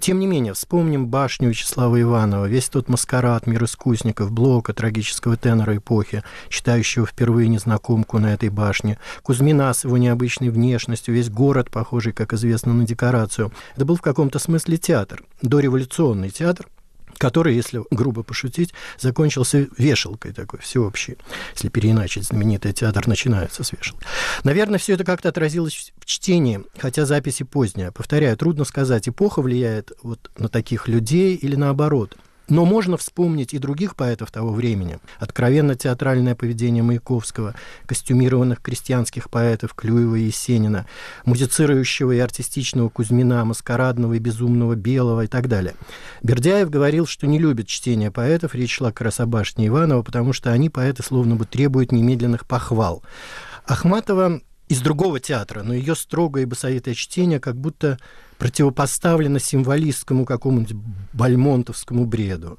[0.00, 5.76] Тем не менее, вспомним башню Вячеслава Иванова, весь тот маскарад мир искусников, Блока, трагического тенора
[5.76, 12.12] эпохи, читающего впервые незнакомку на этой башне, Кузьмина с его необычной внешностью, весь город, похожий,
[12.12, 13.52] как известно, на декорацию.
[13.76, 16.66] Это был в каком-то смысле театр, дореволюционный театр,
[17.18, 21.18] который, если грубо пошутить, закончился вешалкой такой всеобщей.
[21.54, 24.04] Если переиначить, знаменитый театр начинается с вешалки.
[24.44, 27.92] Наверное, все это как-то отразилось в чтении, хотя записи поздние.
[27.92, 32.16] Повторяю, трудно сказать, эпоха влияет вот на таких людей или наоборот.
[32.48, 34.98] Но можно вспомнить и других поэтов того времени.
[35.18, 37.54] Откровенно театральное поведение Маяковского,
[37.86, 40.86] костюмированных крестьянских поэтов Клюева и Есенина,
[41.24, 45.74] музицирующего и артистичного Кузьмина, маскарадного и безумного Белого и так далее.
[46.22, 50.32] Бердяев говорил, что не любит чтение поэтов, речь шла как раз о башне Иванова, потому
[50.32, 53.02] что они, поэты, словно бы требуют немедленных похвал.
[53.66, 57.98] Ахматова из другого театра, но ее строгое и басовитое чтение как будто
[58.38, 60.76] противопоставлено символистскому какому-нибудь
[61.12, 62.58] бальмонтовскому бреду.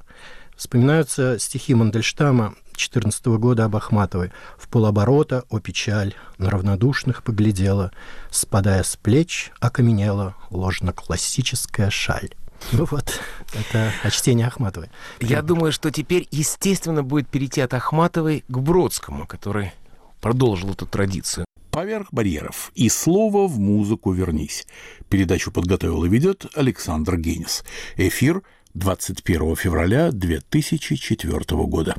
[0.56, 4.32] Вспоминаются стихи Мандельштама 14 года об Ахматовой.
[4.56, 7.92] «В полоборота, о печаль, на равнодушных поглядела,
[8.30, 12.30] спадая с плеч, окаменела ложно-классическая шаль».
[12.72, 13.20] Ну вот,
[13.54, 14.88] это о чтении Ахматовой.
[15.20, 19.72] Я думаю, что теперь, естественно, будет перейти от Ахматовой к Бродскому, который
[20.20, 21.44] продолжил эту традицию.
[21.78, 24.66] «Поверх барьеров» и «Слово в музыку вернись».
[25.08, 27.62] Передачу подготовил и ведет Александр Генис.
[27.96, 28.42] Эфир
[28.74, 31.94] 21 февраля 2004 года.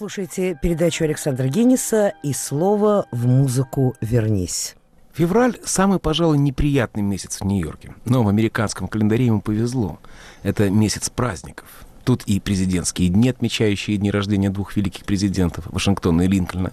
[0.00, 4.74] Слушаете передачу Александра Генниса и слово в музыку «Вернись».
[5.12, 7.94] Февраль– самый, пожалуй, неприятный месяц в Нью-Йорке.
[8.06, 9.98] Но в американском календаре ему повезло.
[10.42, 11.66] Это месяц праздников.
[12.02, 16.72] Тут и президентские дни, отмечающие дни рождения двух великих президентов– Вашингтона и Линкольна.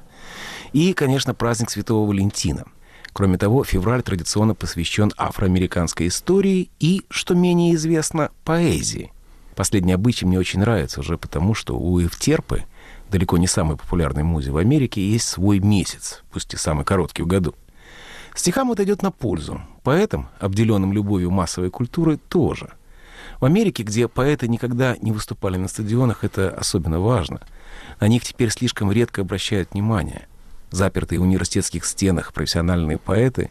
[0.71, 2.63] И, конечно, праздник Святого Валентина.
[3.11, 9.11] Кроме того, февраль традиционно посвящен афроамериканской истории и, что менее известно, поэзии.
[9.53, 12.63] Последний обычай мне очень нравится уже потому, что у Евтерпы–
[13.09, 17.27] далеко не самой популярной музе в Америке, есть свой месяц, пусть и самый короткий в
[17.27, 17.55] году.
[18.35, 19.61] Стихам это идет на пользу.
[19.83, 22.69] Поэтам, обделенным любовью массовой культуры, тоже.
[23.39, 27.41] В Америке, где поэты никогда не выступали на стадионах, это особенно важно.
[27.99, 30.27] На них теперь слишком редко обращают внимание.
[30.69, 33.49] Запертые в университетских стенах профессиональные поэты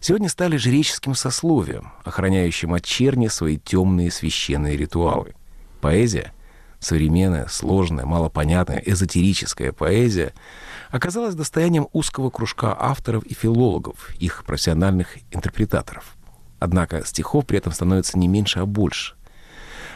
[0.00, 5.34] сегодня стали жреческим сословием, охраняющим от черни свои темные священные ритуалы.
[5.80, 6.32] Поэзия—
[6.80, 10.32] современная, сложная, малопонятная, эзотерическая поэзия
[10.90, 16.16] оказалась достоянием узкого кружка авторов и филологов, их профессиональных интерпретаторов.
[16.58, 19.14] Однако стихов при этом становится не меньше, а больше.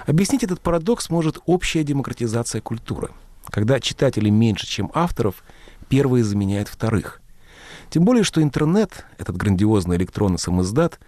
[0.06, 3.10] Объяснить этот парадокс может общая демократизация культуры.
[3.48, 5.42] Когда читателей меньше, чем авторов,
[5.88, 7.20] первые заменяют вторых.
[7.90, 10.98] Тем более, что интернет, этот грандиозный электронный самоиздат,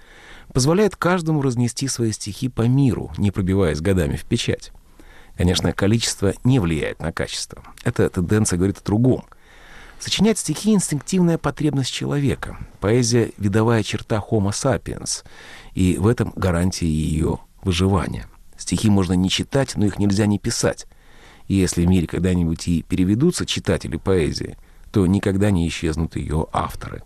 [0.52, 4.72] позволяет каждому разнести свои стихи по миру, не пробиваясь годами в печать.
[5.36, 7.62] Конечно, количество не влияет на качество.
[7.82, 9.24] Эта тенденция говорит о другом.
[9.98, 12.58] Сочинять стихи— инстинктивная потребность человека.
[12.80, 15.24] Поэзия— видовая черта Homo sapiens,
[15.72, 18.28] и в этом гарантия ее выживания.
[18.56, 20.86] Стихи можно не читать, но их нельзя не писать.
[21.48, 24.56] И если в мире когда-нибудь и переведутся читатели поэзии,
[24.92, 27.02] то никогда не исчезнут ее авторы.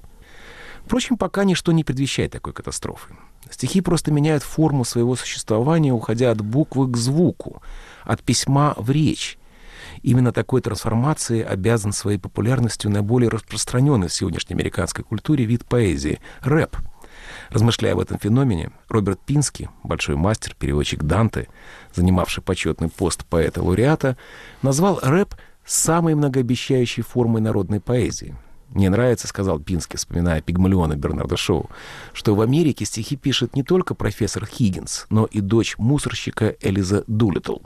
[0.84, 3.14] Впрочем, пока ничто не предвещает такой катастрофы.
[3.50, 7.62] Стихи просто меняют форму своего существования, уходя от буквы к звуку—
[8.08, 9.38] от письма в речь.
[10.02, 16.76] Именно такой трансформации обязан своей популярностью наиболее распространенный в сегодняшней американской культуре вид поэзии— рэп.
[17.50, 21.48] Размышляя об этом феномене, Роберт Пински, большой мастер, переводчик Данте,
[21.94, 24.16] занимавший почетный пост поэта-лауреата,
[24.62, 28.34] назвал рэп самой многообещающей формой народной поэзии.
[28.70, 31.70] «Мне нравится,— сказал Пински, вспоминая Пигмалиона Бернарда Шоу,—
[32.12, 37.58] что в Америке стихи пишет не только профессор Хиггинс, но и дочь мусорщика Элиза Дулитл.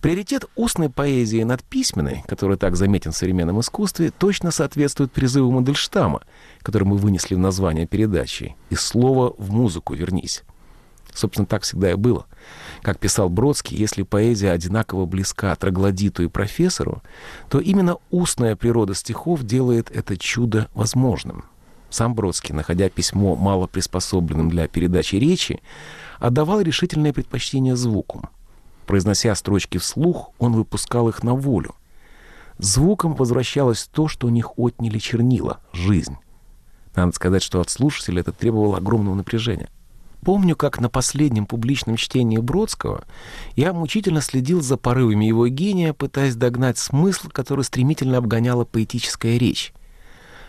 [0.00, 6.22] Приоритет устной поэзии над письменной, который так заметен в современном искусстве, точно соответствует призыву Мандельштама,
[6.60, 10.44] который мы вынесли в название передачи «Из слова в музыку вернись».
[11.16, 12.26] Собственно, так всегда и было.
[12.82, 17.02] Как писал Бродский, если поэзия одинаково близка троглодиту и профессору,
[17.48, 21.46] то именно устная природа стихов делает это чудо возможным.
[21.88, 25.62] Сам Бродский, находя письмо мало приспособленным для передачи речи,
[26.18, 28.28] отдавал решительное предпочтение звуку.
[28.86, 31.74] Произнося строчки вслух, он выпускал их на волю.
[32.58, 36.16] Звуком возвращалось то, что у них отняли чернила— жизнь.
[36.94, 39.68] Надо сказать, что от слушателя это требовало огромного напряжения.
[40.22, 43.04] Помню, как на последнем публичном чтении Бродского
[43.54, 49.74] я мучительно следил за порывами его гения, пытаясь догнать смысл, который стремительно обгоняла поэтическая речь.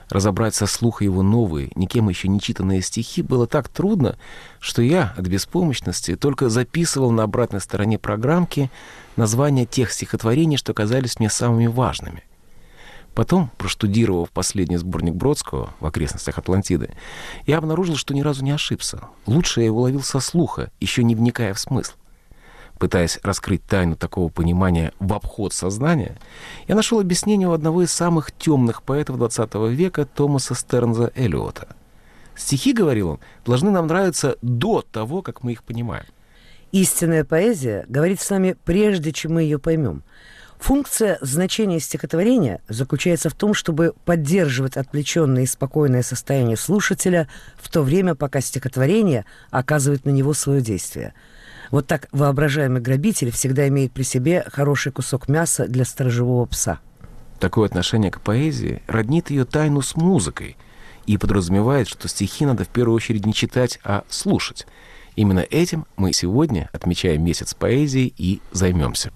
[0.10, 4.18] Разобрать со слуха его новые, никем еще не читанные стихи было так трудно,
[4.60, 8.72] что я от беспомощности только записывал на обратной стороне программки
[9.18, 12.24] названия тех стихотворений, что казались мне самыми важными.
[13.14, 16.92] Потом, проштудировав последний сборник Бродского в окрестностях Атлантиды,
[17.46, 19.02] я обнаружил, что ни разу не ошибся.
[19.26, 21.94] Лучше я его ловил со слуха, еще не вникая в смысл.
[22.80, 26.18] Пытаясь раскрыть тайну такого понимания в обход сознания,
[26.68, 31.70] я нашел объяснение у одного из самых темных поэтов XX века Томаса Стернза Эллиота.
[32.36, 36.06] Стихи, говорил он, должны нам нравиться до того, как мы их понимаем.
[36.72, 40.04] Истинная поэзия говорит с нами прежде, чем мы ее поймем.
[40.60, 47.82] Функция значения стихотворения заключается в том, чтобы поддерживать отвлеченное и спокойное состояние слушателя в то
[47.82, 51.16] время, пока стихотворение оказывает на него свое действие–
[51.72, 56.80] вот так воображаемый грабитель всегда имеет при себе хороший кусок мяса для сторожевого пса.
[57.40, 60.58] Такое отношение к поэзии роднит ее тайну с музыкой
[61.06, 64.66] и подразумевает, что стихи надо в первую очередь не читать, а слушать.
[65.16, 69.12] Именно этим мы сегодня, отмечая месяц поэзии, и займемся.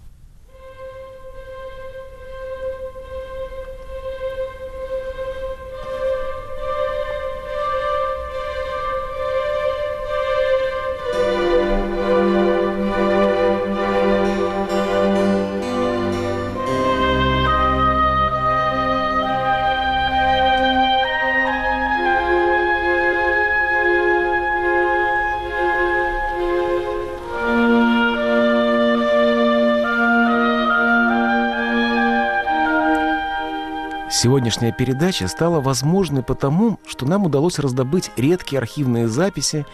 [34.14, 39.66] Сегодняшняя передача стала возможной потому, что нам удалось раздобыть редкие архивные записи,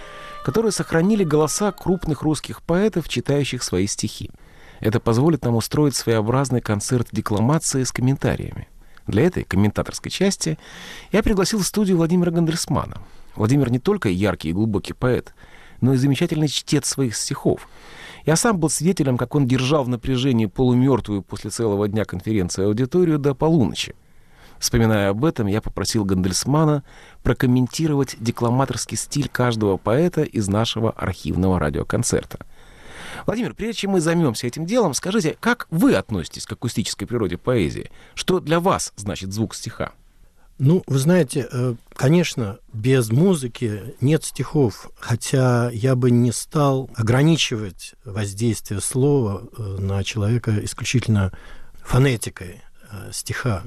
[0.45, 4.29] которые сохранили голоса крупных русских поэтов, читающих свои стихи.
[4.79, 8.67] Это позволит нам устроить своеобразный концерт декламации с комментариями.
[9.07, 10.59] Для этой комментаторской части
[11.11, 13.01] я пригласил в студию Владимира Гандерсмана.
[13.35, 15.33] Владимир не только яркий и глубокий поэт,
[15.81, 17.67] но и замечательный чтец своих стихов.
[18.23, 23.17] Я сам был свидетелем, как он держал в напряжении полумертвую после целого дня конференции аудиторию
[23.17, 23.95] до полуночи.
[24.59, 26.83] Вспоминая об этом, я попросил Гандельсмана
[27.23, 32.39] прокомментировать декламаторский стиль каждого поэта из нашего архивного радиоконцерта.
[33.25, 37.91] Владимир, прежде чем мы займемся этим делом, скажите, как вы относитесь к акустической природе поэзии?
[38.15, 39.91] Что для вас значит звук стиха?
[40.59, 47.93] Ну, вы знаете, э, конечно, без музыки нет стихов, хотя я бы не стал ограничивать
[48.03, 51.31] воздействие слова э, на человека исключительно
[51.83, 53.63] фонетикой э, стиха.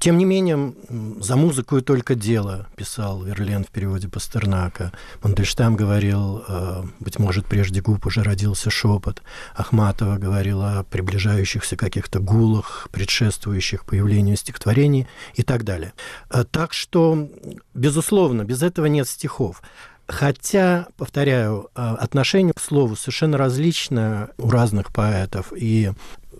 [0.00, 0.74] Тем не менее,
[1.20, 4.92] за музыку и только дело, писал Верлен в переводе Пастернака.
[5.22, 9.22] Мандельштам говорил, э, быть может, прежде губ уже родился шепот.
[9.54, 15.92] Ахматова говорила о приближающихся каких-то гулах, предшествующих появлению стихотворений и так далее.
[16.30, 17.28] Э, так что,
[17.74, 19.62] безусловно, без этого нет стихов.
[20.06, 25.52] Хотя, повторяю, э, отношение к слову совершенно различное у разных поэтов.
[25.54, 25.92] И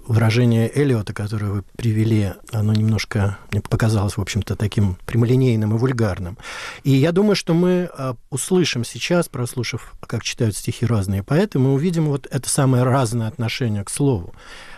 [0.09, 6.39] выражение Эллиота, которое вы привели, оно немножко мне показалось, в общем-то, таким прямолинейным и вульгарным.
[6.83, 11.75] И я думаю, что мы а, услышим сейчас, прослушав, как читают стихи разные поэты, мы
[11.75, 14.35] увидим вот это самое разное отношение к слову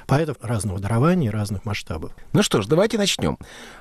[0.06, 2.10] поэтов разного дарования, разных масштабов.
[2.32, 3.38] Ну что ж, давайте начнем.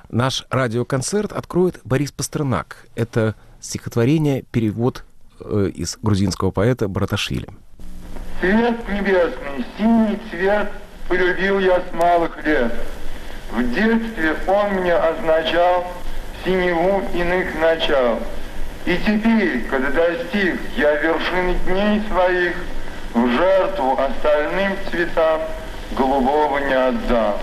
[0.08, 2.86] Наш радиоконцерт откроет Борис Пастернак.
[2.94, 5.04] Это стихотворение, перевод
[5.40, 7.48] э, из грузинского поэта Браташвили.
[8.40, 10.70] Цвет небесный, синий цвет
[11.10, 12.72] полюбил я с малых лет.
[13.50, 15.84] В детстве он мне означал
[16.44, 18.20] синеву иных начал.
[18.86, 22.54] И теперь, когда достиг я вершины дней своих,
[23.12, 25.40] в жертву остальным цветам
[25.98, 27.34] голубого не отдам.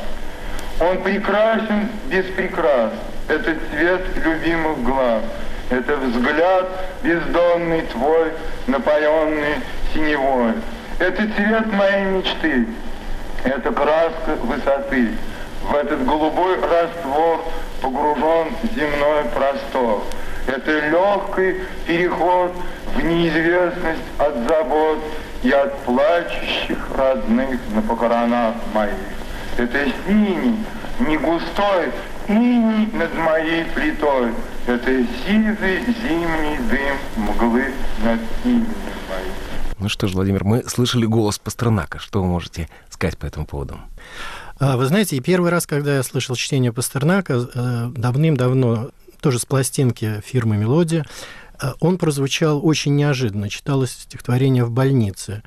[0.80, 2.94] Он прекрасен без прикрас,
[3.28, 5.24] это цвет любимых глаз,
[5.70, 6.70] это взгляд
[7.04, 8.32] бездонный твой,
[8.68, 9.56] напоенный
[9.94, 10.54] синевой.
[11.00, 12.66] Это цвет моей мечты,
[13.48, 15.12] это краска высоты.
[15.64, 17.44] В этот голубой раствор
[17.82, 20.04] погружен земной простор.
[20.48, 22.54] Это легкий переход
[22.96, 25.00] в неизвестность от забот
[25.44, 28.94] и от плачущих родных на похоронах моих.
[29.58, 30.64] Это синий,
[31.00, 31.92] не густой,
[32.28, 34.32] иней над моей плитой.
[34.68, 34.92] Это
[35.26, 37.74] сизый зимний дым мглы
[38.04, 38.68] над именем
[39.10, 39.57] моим.
[39.80, 42.00] Ну что ж, Владимир, мы слышали голос Пастернака.
[42.00, 43.80] Что вы можете сказать по этому поводу?
[44.60, 48.90] А, вы знаете, первый раз, когда я слышал чтение Пастернака, э, давным-давно,
[49.22, 51.06] тоже с пластинки фирмы «Мелодия»,
[51.62, 53.50] э, он прозвучал очень неожиданно.
[53.50, 55.44] Читалось стихотворение в больнице.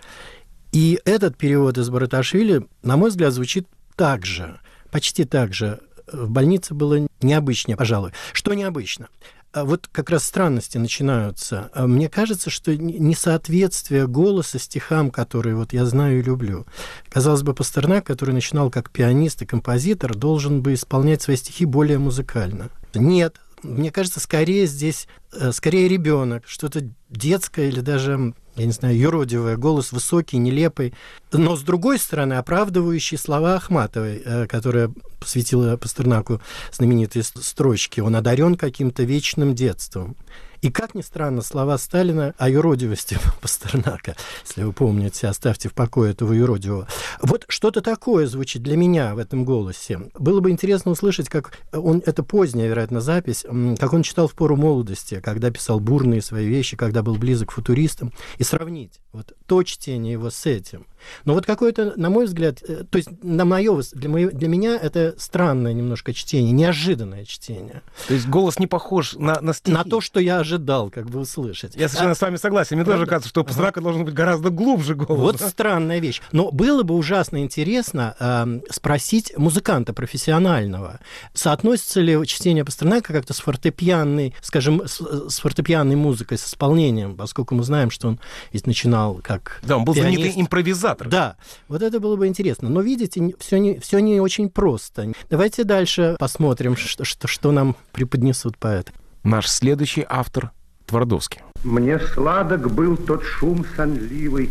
[0.70, 3.66] И этот перевод из Бараташвили, на мой взгляд, звучит
[3.96, 4.60] так же,
[4.92, 5.80] почти так же.
[6.12, 8.12] В больнице было необычнее, пожалуй.
[8.32, 9.08] Что необычно?
[9.52, 11.70] А вот как раз странности начинаются.
[11.74, 16.66] А мне кажется, что несоответствие голоса стихам, которые вот я знаю и люблю.
[17.08, 21.98] Казалось бы, Пастернак, который начинал как пианист и композитор, должен бы исполнять свои стихи более
[21.98, 22.70] музыкально.
[22.94, 28.98] Нет, мне кажется, скорее здесь, э, скорее ребенок, что-то детское или даже я не знаю,
[28.98, 30.92] юродивое, голос высокий, нелепый,
[31.32, 36.40] но, с другой стороны, оправдывающий слова Ахматовой, э, которая посвятила Пастернаку
[36.72, 38.00] знаменитые строчки.
[38.00, 40.16] Он одарен каким-то вечным детством.
[40.62, 44.14] И, как ни странно, слова Сталина о юродивости Пастернака,
[44.46, 46.86] если вы помните, оставьте в покое этого юродивого.
[47.22, 50.10] Вот что-то такое звучит для меня в этом голосе.
[50.18, 53.44] Было бы интересно услышать, как он, это поздняя, вероятно, запись,
[53.78, 57.52] как он читал в пору молодости, когда писал бурные свои вещи, когда был близок к
[57.52, 60.86] футуристам, и сравнить вот то чтение его с этим.
[61.24, 64.76] Но вот какое-то, на мой взгляд, э, то есть на мое, для, моего, для меня
[64.76, 67.82] это странное немножко чтение, неожиданное чтение.
[68.08, 69.76] То есть голос не похож на, на стихи?
[69.76, 71.74] На то, что я ожидал как бы услышать.
[71.76, 72.76] Я совершенно а, с вами согласен.
[72.76, 75.40] Мне тоже кажется, что Пастернака должен быть гораздо глубже голос.
[75.40, 76.20] Вот странная вещь.
[76.32, 81.00] Но было бы ужасно интересно э, спросить музыканта профессионального,
[81.34, 87.54] соотносится ли чтение Пастернака как-то с фортепианной, скажем, с, с фортепианной музыкой, с исполнением, поскольку
[87.54, 88.20] мы знаем, что он
[88.52, 90.14] ведь начинал как Да, он был пианист.
[90.14, 90.89] знаменитый импровизатор.
[90.98, 91.36] Да,
[91.68, 92.68] вот это было бы интересно.
[92.68, 95.12] Но видите, все не, все не очень просто.
[95.28, 98.92] Давайте дальше посмотрим, что, что, что нам преподнесут поэты.
[99.22, 100.52] Наш следующий автор
[100.86, 101.40] Твардовский.
[101.62, 104.50] Мне сладок был тот шум сонливый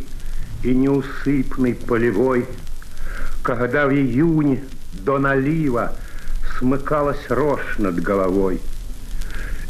[0.63, 2.45] и неусыпный полевой,
[3.43, 4.63] когда в июне
[4.93, 5.95] до налива
[6.57, 8.61] смыкалась рожь над головой.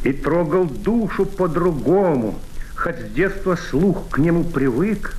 [0.04, 2.40] И трогал душу по-другому,
[2.76, 5.16] хоть с детства слух к нему привык,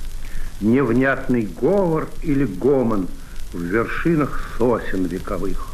[0.61, 3.09] невнятный говор или гомон
[3.53, 5.67] в вершинах сосен вековых.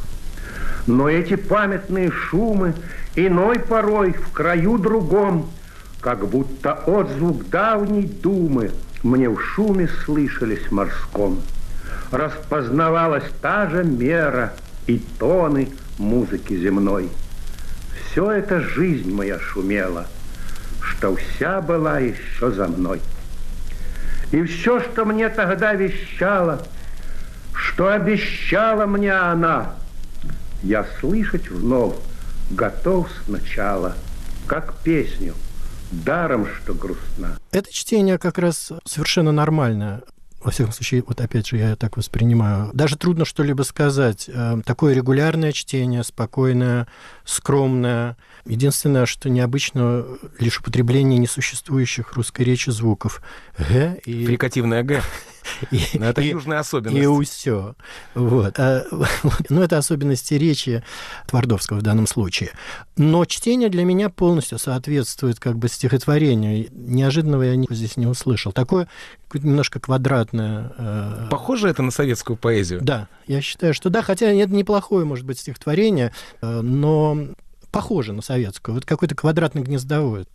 [0.86, 2.74] Но эти памятные шумы
[3.16, 5.50] иной порой в краю другом,
[6.00, 8.70] как будто отзвук давней думы
[9.02, 11.40] мне в шуме слышались морском.
[12.10, 14.54] Распознавалась та же мера
[14.86, 15.68] и тоны
[15.98, 17.08] музыки земной.
[18.10, 20.06] Все это жизнь моя шумела,
[20.80, 23.00] что вся была еще за мной.
[24.32, 26.62] И все, что мне тогда вещала,
[27.54, 29.74] что обещала мне она,
[30.62, 31.94] я слышать вновь
[32.50, 33.94] готов сначала,
[34.46, 35.34] как песню,
[35.90, 37.38] даром, что грустна.
[37.52, 40.02] Это чтение как раз совершенно нормальное.
[40.46, 42.70] Во всяком случае, вот опять же, я так воспринимаю.
[42.72, 44.30] Даже трудно что-либо сказать.
[44.32, 46.86] Э, такое регулярное чтение, спокойное,
[47.24, 48.16] скромное.
[48.44, 50.06] Единственное, что необычно,
[50.38, 53.22] лишь употребление несуществующих русской речи звуков.
[53.58, 54.24] Г и...
[54.24, 55.02] Фрикативное Г.
[55.70, 56.96] И, Но ну, это и, южная особенность.
[56.96, 57.74] И все.
[58.14, 58.58] Вот.
[58.58, 58.84] А,
[59.48, 60.82] ну, это особенности речи
[61.26, 62.50] Твардовского в данном случае.
[62.96, 66.68] Но чтение для меня полностью соответствует как бы стихотворению.
[66.72, 68.52] Неожиданного я здесь не услышал.
[68.52, 68.88] Такое
[69.34, 70.72] немножко квадратное.
[70.78, 71.28] Э...
[71.30, 72.80] Похоже это на советскую поэзию?
[72.82, 74.02] Да, я считаю, что да.
[74.02, 77.18] Хотя это неплохое, может быть, стихотворение, э, но
[77.70, 78.74] похоже на советскую.
[78.74, 80.26] Вот какой-то квадратно-гнездовой.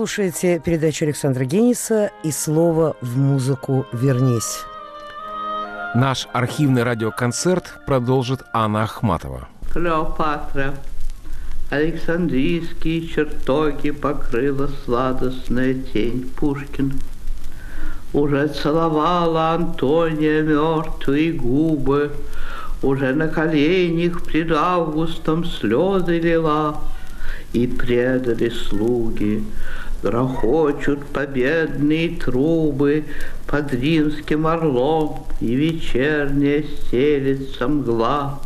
[0.00, 4.64] Слушаете передачу Александра Гениса и слово в музыку «Вернись».
[5.94, 9.46] Наш архивный радиоконцерт продолжит Анна Ахматова.
[9.70, 10.72] Клеопатра.
[11.68, 16.94] Александрийские чертоги покрыла сладостная тень Пушкин.
[18.14, 22.10] Уже целовала Антония мертвые губы,
[22.80, 26.80] уже на коленях пред августом слезы лила,
[27.52, 29.44] и предали слуги.
[30.02, 33.04] Грохочут победные трубы
[33.46, 38.40] под римским орлом, и вечерняя стелется мгла.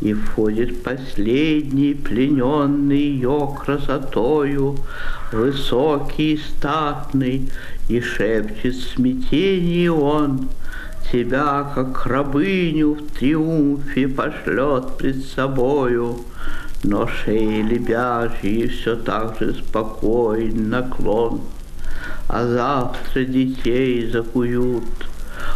[0.00, 4.76] И входит последний, плененный ее красотою,
[5.32, 7.48] Высокий и статный,
[7.88, 10.48] и шепчет в он,
[11.12, 16.18] Тебя, как рабыню, в триумфе пошлет пред собою.
[16.86, 21.40] Но шеи лебяжьи все так же спокоен наклон,
[22.28, 24.84] А завтра детей закуют.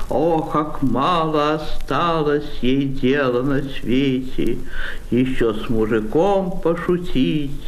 [0.09, 4.57] О, как мало осталось ей дела на свете,
[5.11, 7.62] Еще с мужиком пошутить,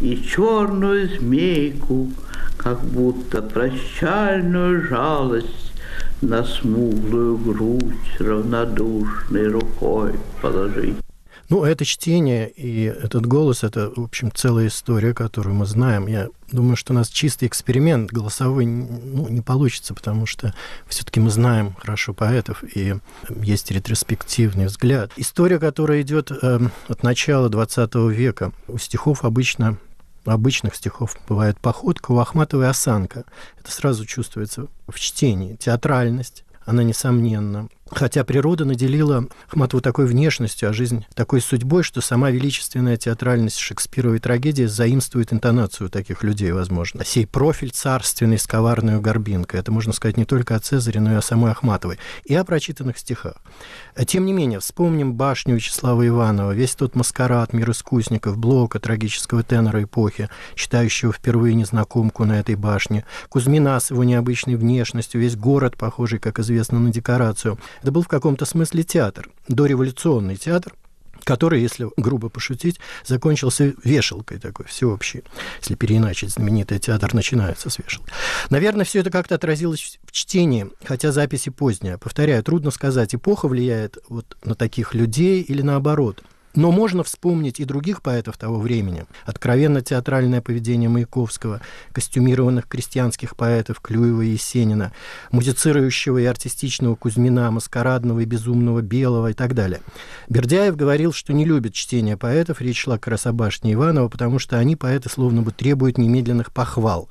[0.00, 2.10] И черную змейку,
[2.56, 5.72] как будто прощальную жалость
[6.22, 11.05] На смуглую грудь равнодушной рукой положить.
[11.48, 16.08] Ну, это чтение и этот голос, это, в общем, целая история, которую мы знаем.
[16.08, 20.54] Я думаю, что у нас чистый эксперимент голосовой ну, не получится, потому что
[20.88, 22.96] все-таки мы знаем хорошо поэтов, и
[23.30, 25.12] есть ретроспективный взгляд.
[25.16, 28.52] История, которая идет э, от начала 20 века.
[28.66, 29.78] У стихов обычно
[30.24, 33.24] обычных стихов бывает походка, у Ахматовой осанка.
[33.60, 35.54] Это сразу чувствуется в чтении.
[35.54, 37.68] Театральность, она несомненно.
[37.90, 44.18] Хотя природа наделила Ахматову такой внешностью, а жизнь такой судьбой, что сама величественная театральность Шекспировой
[44.18, 47.04] трагедии заимствует интонацию таких людей, возможно.
[47.04, 49.60] Сей профиль царственный с коварной горбинкой.
[49.60, 51.98] Это можно сказать не только о Цезаре, но и о самой Ахматовой.
[52.24, 53.36] И о прочитанных стихах.
[54.06, 59.84] Тем не менее, вспомним башню Вячеслава Иванова, весь тот маскарад мир искусников, Блока, трагического тенора
[59.84, 66.18] эпохи, читающего впервые незнакомку на этой башне, Кузьмина с его необычной внешностью, весь город, похожий,
[66.18, 70.74] как известно, на декорацию– это был в каком-то смысле театр, дореволюционный театр,
[71.24, 75.24] который, если грубо пошутить, закончился вешалкой такой всеобщей.
[75.60, 78.12] Если переиначить, знаменитый театр начинается с вешалки.
[78.48, 81.98] Наверное, все это как-то отразилось в чтении, хотя записи поздние.
[81.98, 86.22] Повторяю, трудно сказать, эпоха влияет вот на таких людей или наоборот–
[86.56, 89.06] но можно вспомнить и других поэтов того времени.
[89.24, 91.60] Откровенно театральное поведение Маяковского,
[91.92, 94.92] костюмированных крестьянских поэтов Клюева и Есенина,
[95.30, 99.80] музицирующего и артистичного Кузьмина, маскарадного и безумного Белого и так далее.
[100.28, 104.38] Бердяев говорил, что не любит чтение поэтов, речь шла как раз о башне Иванова, потому
[104.38, 107.08] что они, поэты, словно бы требуют немедленных похвал.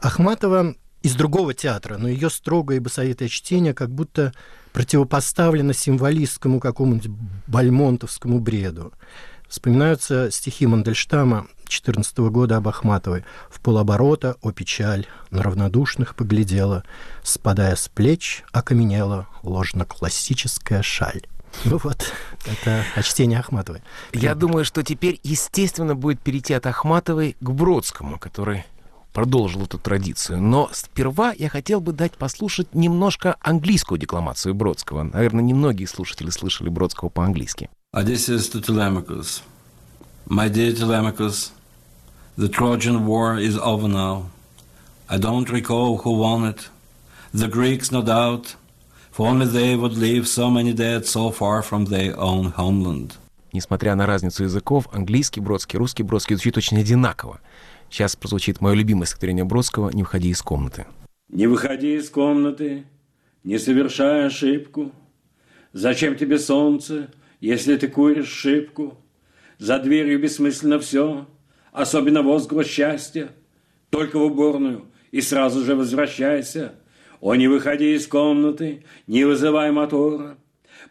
[0.00, 4.32] Ахматова из другого театра, но ее строгое и басовитое чтение как будто
[4.74, 7.08] противопоставлено символистскому какому-нибудь
[7.46, 8.92] бальмонтовскому бреду.
[9.48, 13.24] Вспоминаются стихи Мандельштама 14 года об Ахматовой.
[13.48, 16.82] «В полоборота, о печаль, на равнодушных поглядела,
[17.22, 21.22] спадая с плеч, окаменела ложно-классическая шаль».
[21.64, 22.12] Ну вот,
[22.44, 23.80] это о чтении Ахматовой.
[24.12, 28.64] Я думаю, что теперь, естественно, будет перейти от Ахматовой к Бродскому, который
[29.14, 30.42] продолжил эту традицию.
[30.42, 35.04] Но сперва я хотел бы дать послушать немножко английскую декламацию Бродского.
[35.04, 37.70] Наверное, немногие слушатели слышали Бродского по-английски.
[37.96, 39.40] Odysseus to Telemachus.
[40.26, 41.52] My dear Telemachus,
[42.36, 44.24] the Trojan War is over now.
[45.08, 46.68] I don't recall who won it.
[47.32, 48.56] The Greeks, no doubt,
[49.12, 53.14] for only they would leave so many dead so far from their own homeland.
[53.52, 57.38] Несмотря на разницу языков, английский Бродский, русский Бродский звучит очень одинаково.
[57.90, 60.86] Сейчас прозвучит мое любимое стихотворение Бродского «Не выходи из комнаты».
[61.28, 62.84] Не выходи из комнаты,
[63.42, 64.92] не совершай ошибку.
[65.72, 67.10] Зачем тебе солнце,
[67.40, 68.98] если ты куришь шибку?
[69.58, 71.26] За дверью бессмысленно все,
[71.72, 73.30] особенно возглас счастья.
[73.90, 76.74] Только в уборную и сразу же возвращайся.
[77.20, 80.36] О, не выходи из комнаты, не вызывай мотора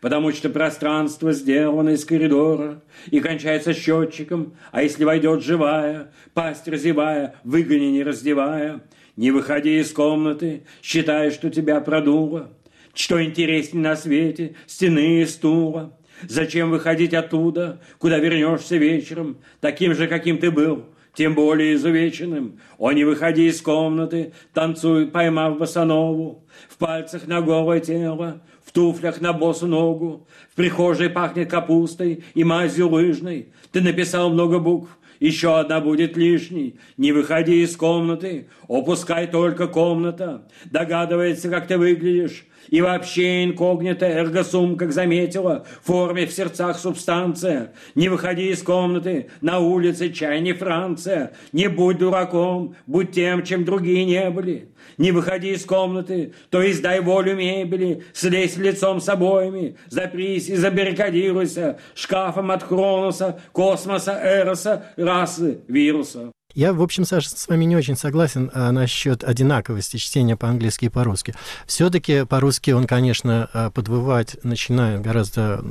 [0.03, 7.35] потому что пространство сделано из коридора и кончается счетчиком, а если войдет живая, пасть разевая,
[7.45, 8.81] выгони не раздевая,
[9.15, 12.51] не выходи из комнаты, считай, что тебя продуло.
[12.93, 15.97] Что интереснее на свете, стены и стула.
[16.23, 20.83] Зачем выходить оттуда, куда вернешься вечером, таким же, каким ты был,
[21.13, 22.59] тем более изувеченным.
[22.77, 29.21] О, не выходи из комнаты, танцуй, поймав босанову, в пальцах на голое тело, в туфлях
[29.21, 33.49] на босу ногу, в прихожей пахнет капустой и мазью лыжной.
[33.71, 36.79] Ты написал много букв, еще одна будет лишней.
[36.97, 40.47] Не выходи из комнаты, опускай только комната.
[40.65, 42.45] Догадывается, как ты выглядишь.
[42.69, 47.73] И вообще инкогнито эргосум, как заметила, в форме в сердцах субстанция.
[47.95, 51.33] Не выходи из комнаты, на улице чай не Франция.
[51.51, 54.69] Не будь дураком, будь тем, чем другие не были.
[54.97, 61.79] Не выходи из комнаты, то издай волю мебели, слезь лицом с обоями, запрись и забаррикадируйся
[61.95, 66.31] шкафом от Хроноса, космоса, Эроса, расы, вируса.
[66.55, 70.89] Я, в общем, Саша, с вами не очень согласен а, насчет одинаковости чтения по-английски и
[70.89, 71.33] по-русски.
[71.65, 75.63] Все-таки по-русски он, конечно, а, подвывать начинает гораздо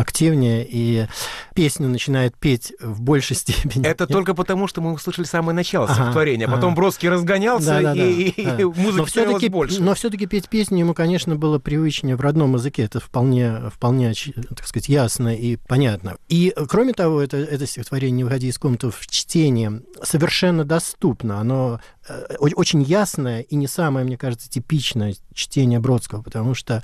[0.00, 1.06] активнее, и
[1.54, 3.86] песню начинает петь в большей степени.
[3.86, 6.76] Это только потому, что мы услышали самое начало ага, стихотворения, а потом ага.
[6.76, 8.68] Бродский разгонялся, да, да, и, да, и да.
[8.80, 9.82] музыки становилось больше.
[9.82, 14.12] Но все-таки петь песню ему, конечно, было привычнее в родном языке, это вполне, вполне,
[14.48, 16.16] так сказать, ясно и понятно.
[16.28, 21.80] И, кроме того, это, это стихотворение «Не выходи из комнаты» в чтении совершенно доступно, оно
[22.38, 26.82] очень ясное и не самое, мне кажется, типичное чтение Бродского, потому что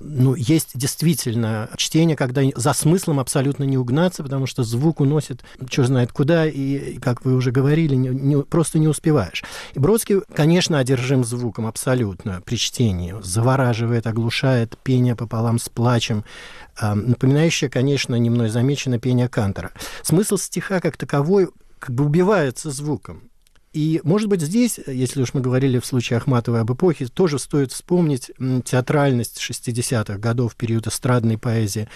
[0.00, 5.88] ну, есть действительно чтение, когда за смыслом абсолютно не угнаться, потому что звук уносит черт
[5.88, 9.44] знает куда, и, как вы уже говорили, не, не, просто не успеваешь.
[9.74, 16.24] И Бродский, конечно, одержим звуком абсолютно при чтении, завораживает, оглушает пение пополам с плачем,
[16.80, 19.72] э, напоминающее, конечно, не мной замечено пение Кантора.
[20.02, 21.48] Смысл стиха как таковой
[21.78, 23.30] как бы убивается звуком.
[23.72, 27.72] И, может быть, здесь, если уж мы говорили в случае Ахматовой об эпохе, тоже стоит
[27.72, 28.30] вспомнить
[28.64, 31.88] театральность 60-х годов, период эстрадной поэзии,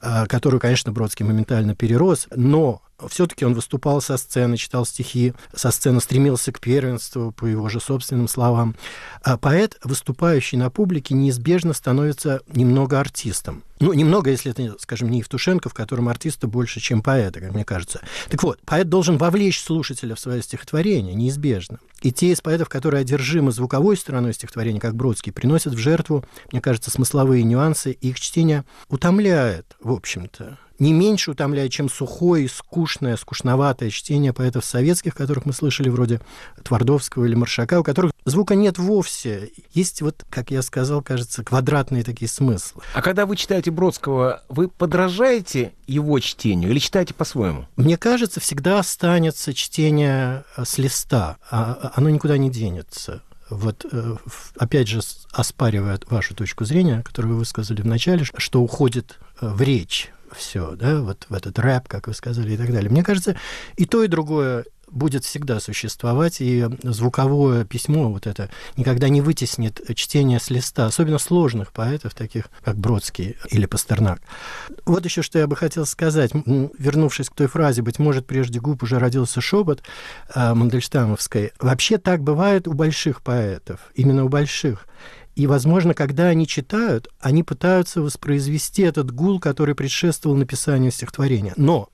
[0.00, 5.70] а, которую, конечно, Бродский моментально перерос, но все-таки он выступал со сцены, читал стихи, со
[5.70, 8.74] сцены стремился к первенству, по его же собственным словам.
[9.22, 13.62] А поэт, выступающий на публике, неизбежно становится немного артистом.
[13.80, 17.64] Ну, немного, если это, скажем, не Евтушенко, в котором артиста больше, чем поэта, как мне
[17.64, 18.00] кажется.
[18.28, 21.78] Так вот, поэт должен вовлечь слушателя в свое стихотворение, неизбежно.
[22.02, 26.60] И те из поэтов, которые одержимы звуковой стороной стихотворения, как Бродский, приносят в жертву, мне
[26.60, 33.16] кажется, смысловые нюансы, и их чтение утомляет, в общем-то не меньше утомляет, чем сухое скучное,
[33.16, 36.20] скучноватое чтение поэтов советских, которых мы слышали, вроде
[36.62, 39.50] Твардовского или Маршака, у которых звука нет вовсе.
[39.72, 42.82] Есть вот, как я сказал, кажется, квадратные такие смыслы.
[42.94, 47.66] А когда вы читаете Бродского, вы подражаете его чтению или читаете по-своему?
[47.76, 51.38] Мне кажется, всегда останется чтение э, с листа.
[51.50, 54.16] А, а оно никуда не денется вот э,
[54.58, 55.00] опять же
[55.32, 60.74] оспаривая вашу точку зрения, которую вы высказали в начале, что уходит э, в речь все,
[60.76, 62.90] да, вот в этот рэп, как вы сказали, и так далее.
[62.90, 63.36] Мне кажется,
[63.76, 69.80] и то, и другое будет всегда существовать, и звуковое письмо вот это никогда не вытеснит
[69.94, 74.20] чтение с листа, особенно сложных поэтов, таких как Бродский или Пастернак.
[74.86, 78.82] Вот еще что я бы хотел сказать, вернувшись к той фразе, быть может, прежде губ
[78.82, 79.82] уже родился шепот
[80.34, 81.52] э, Мандельштамовской.
[81.58, 84.86] Вообще так бывает у больших поэтов, именно у больших.
[85.38, 91.54] И, возможно, когда они читают, они пытаются воспроизвести этот гул, который предшествовал написанию стихотворения.
[91.56, 91.90] Но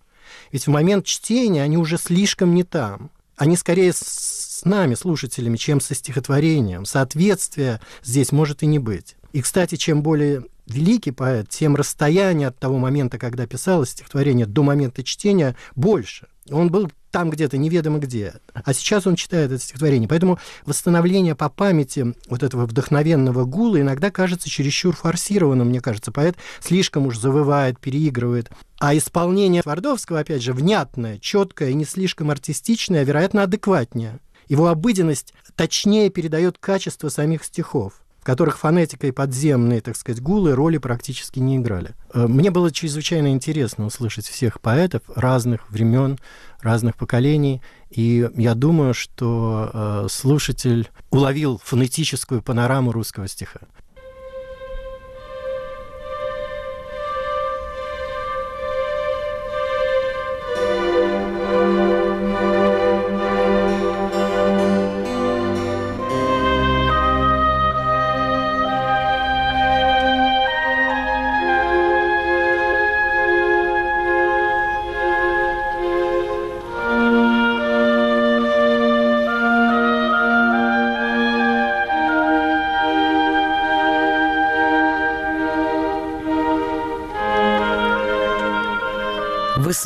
[0.51, 3.11] ведь в момент чтения они уже слишком не там.
[3.36, 6.86] Они скорее с нами, слушателями, чем со стихотворением.
[6.86, 9.14] Соответствия здесь может и не быть.
[9.34, 14.62] И, кстати, чем более великий поэт, тем расстояние от того момента, когда писалось стихотворение, до
[14.62, 16.28] момента чтения больше.
[16.51, 18.34] Он был там где-то, неведомо где.
[18.52, 20.08] А сейчас он читает это стихотворение.
[20.08, 26.10] Поэтому восстановление по памяти вот этого вдохновенного гула иногда кажется чересчур форсированным, мне кажется.
[26.10, 28.50] Поэт слишком уж завывает, переигрывает.
[28.80, 34.18] А исполнение Твардовского, опять же, внятное, четкое и не слишком артистичное, вероятно, адекватнее.
[34.48, 40.79] Его обыденность точнее передает качество самих стихов которых фонетика и подземные, так сказать, гулы роли
[40.79, 41.91] практически не играли.
[42.12, 46.18] Э, мне было чрезвычайно интересно услышать всех поэтов разных времен,
[46.61, 53.61] разных поколений, и я думаю, что э, слушатель уловил фонетическую панораму русского стиха.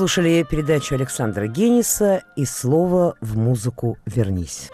[0.08, 4.70] Слушали передачу Александра Гениса и слово в музыку «Вернись».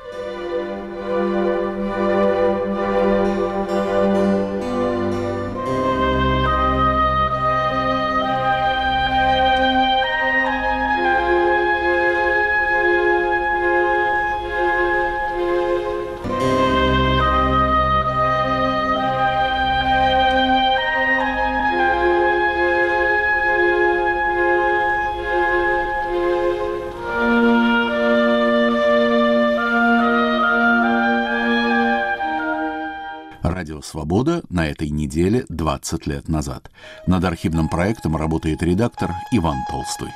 [33.85, 36.71] «Свобода» на этой неделе 20 лет назад.
[37.07, 40.09] Над архивным проектом работает редактор Иван Толстой.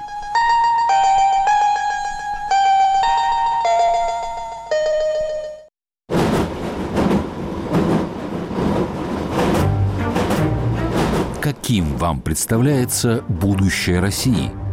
[11.42, 14.50] Каким вам представляется будущее России–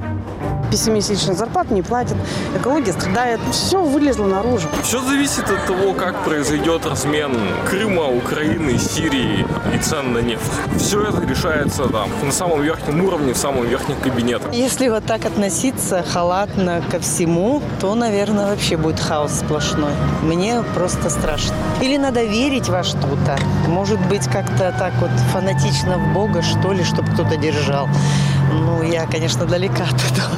[0.76, 2.18] пессимистичных зарплат не платят,
[2.54, 3.40] экология страдает.
[3.50, 4.68] Все вылезло наружу.
[4.84, 7.32] Все зависит от того, как произойдет размен
[7.70, 10.52] Крыма, Украины, Сирии и цен на нефть.
[10.78, 14.44] Все это решается там на самом верхнем уровне, в самом верхнем кабинете.
[14.52, 19.94] Если вот так относиться халатно ко всему, то, наверное, вообще будет хаос сплошной.
[20.24, 21.56] Мне просто страшно.
[21.82, 23.40] Или надо верить во что-то.
[23.70, 27.88] Может быть, как-то так вот фанатично в Бога, что ли, чтобы кто-то держал.
[28.56, 30.36] Ну, я, конечно, далека от этого.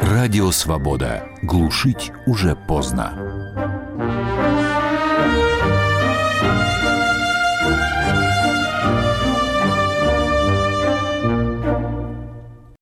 [0.00, 1.22] Радио «Свобода».
[1.42, 3.19] Глушить уже поздно.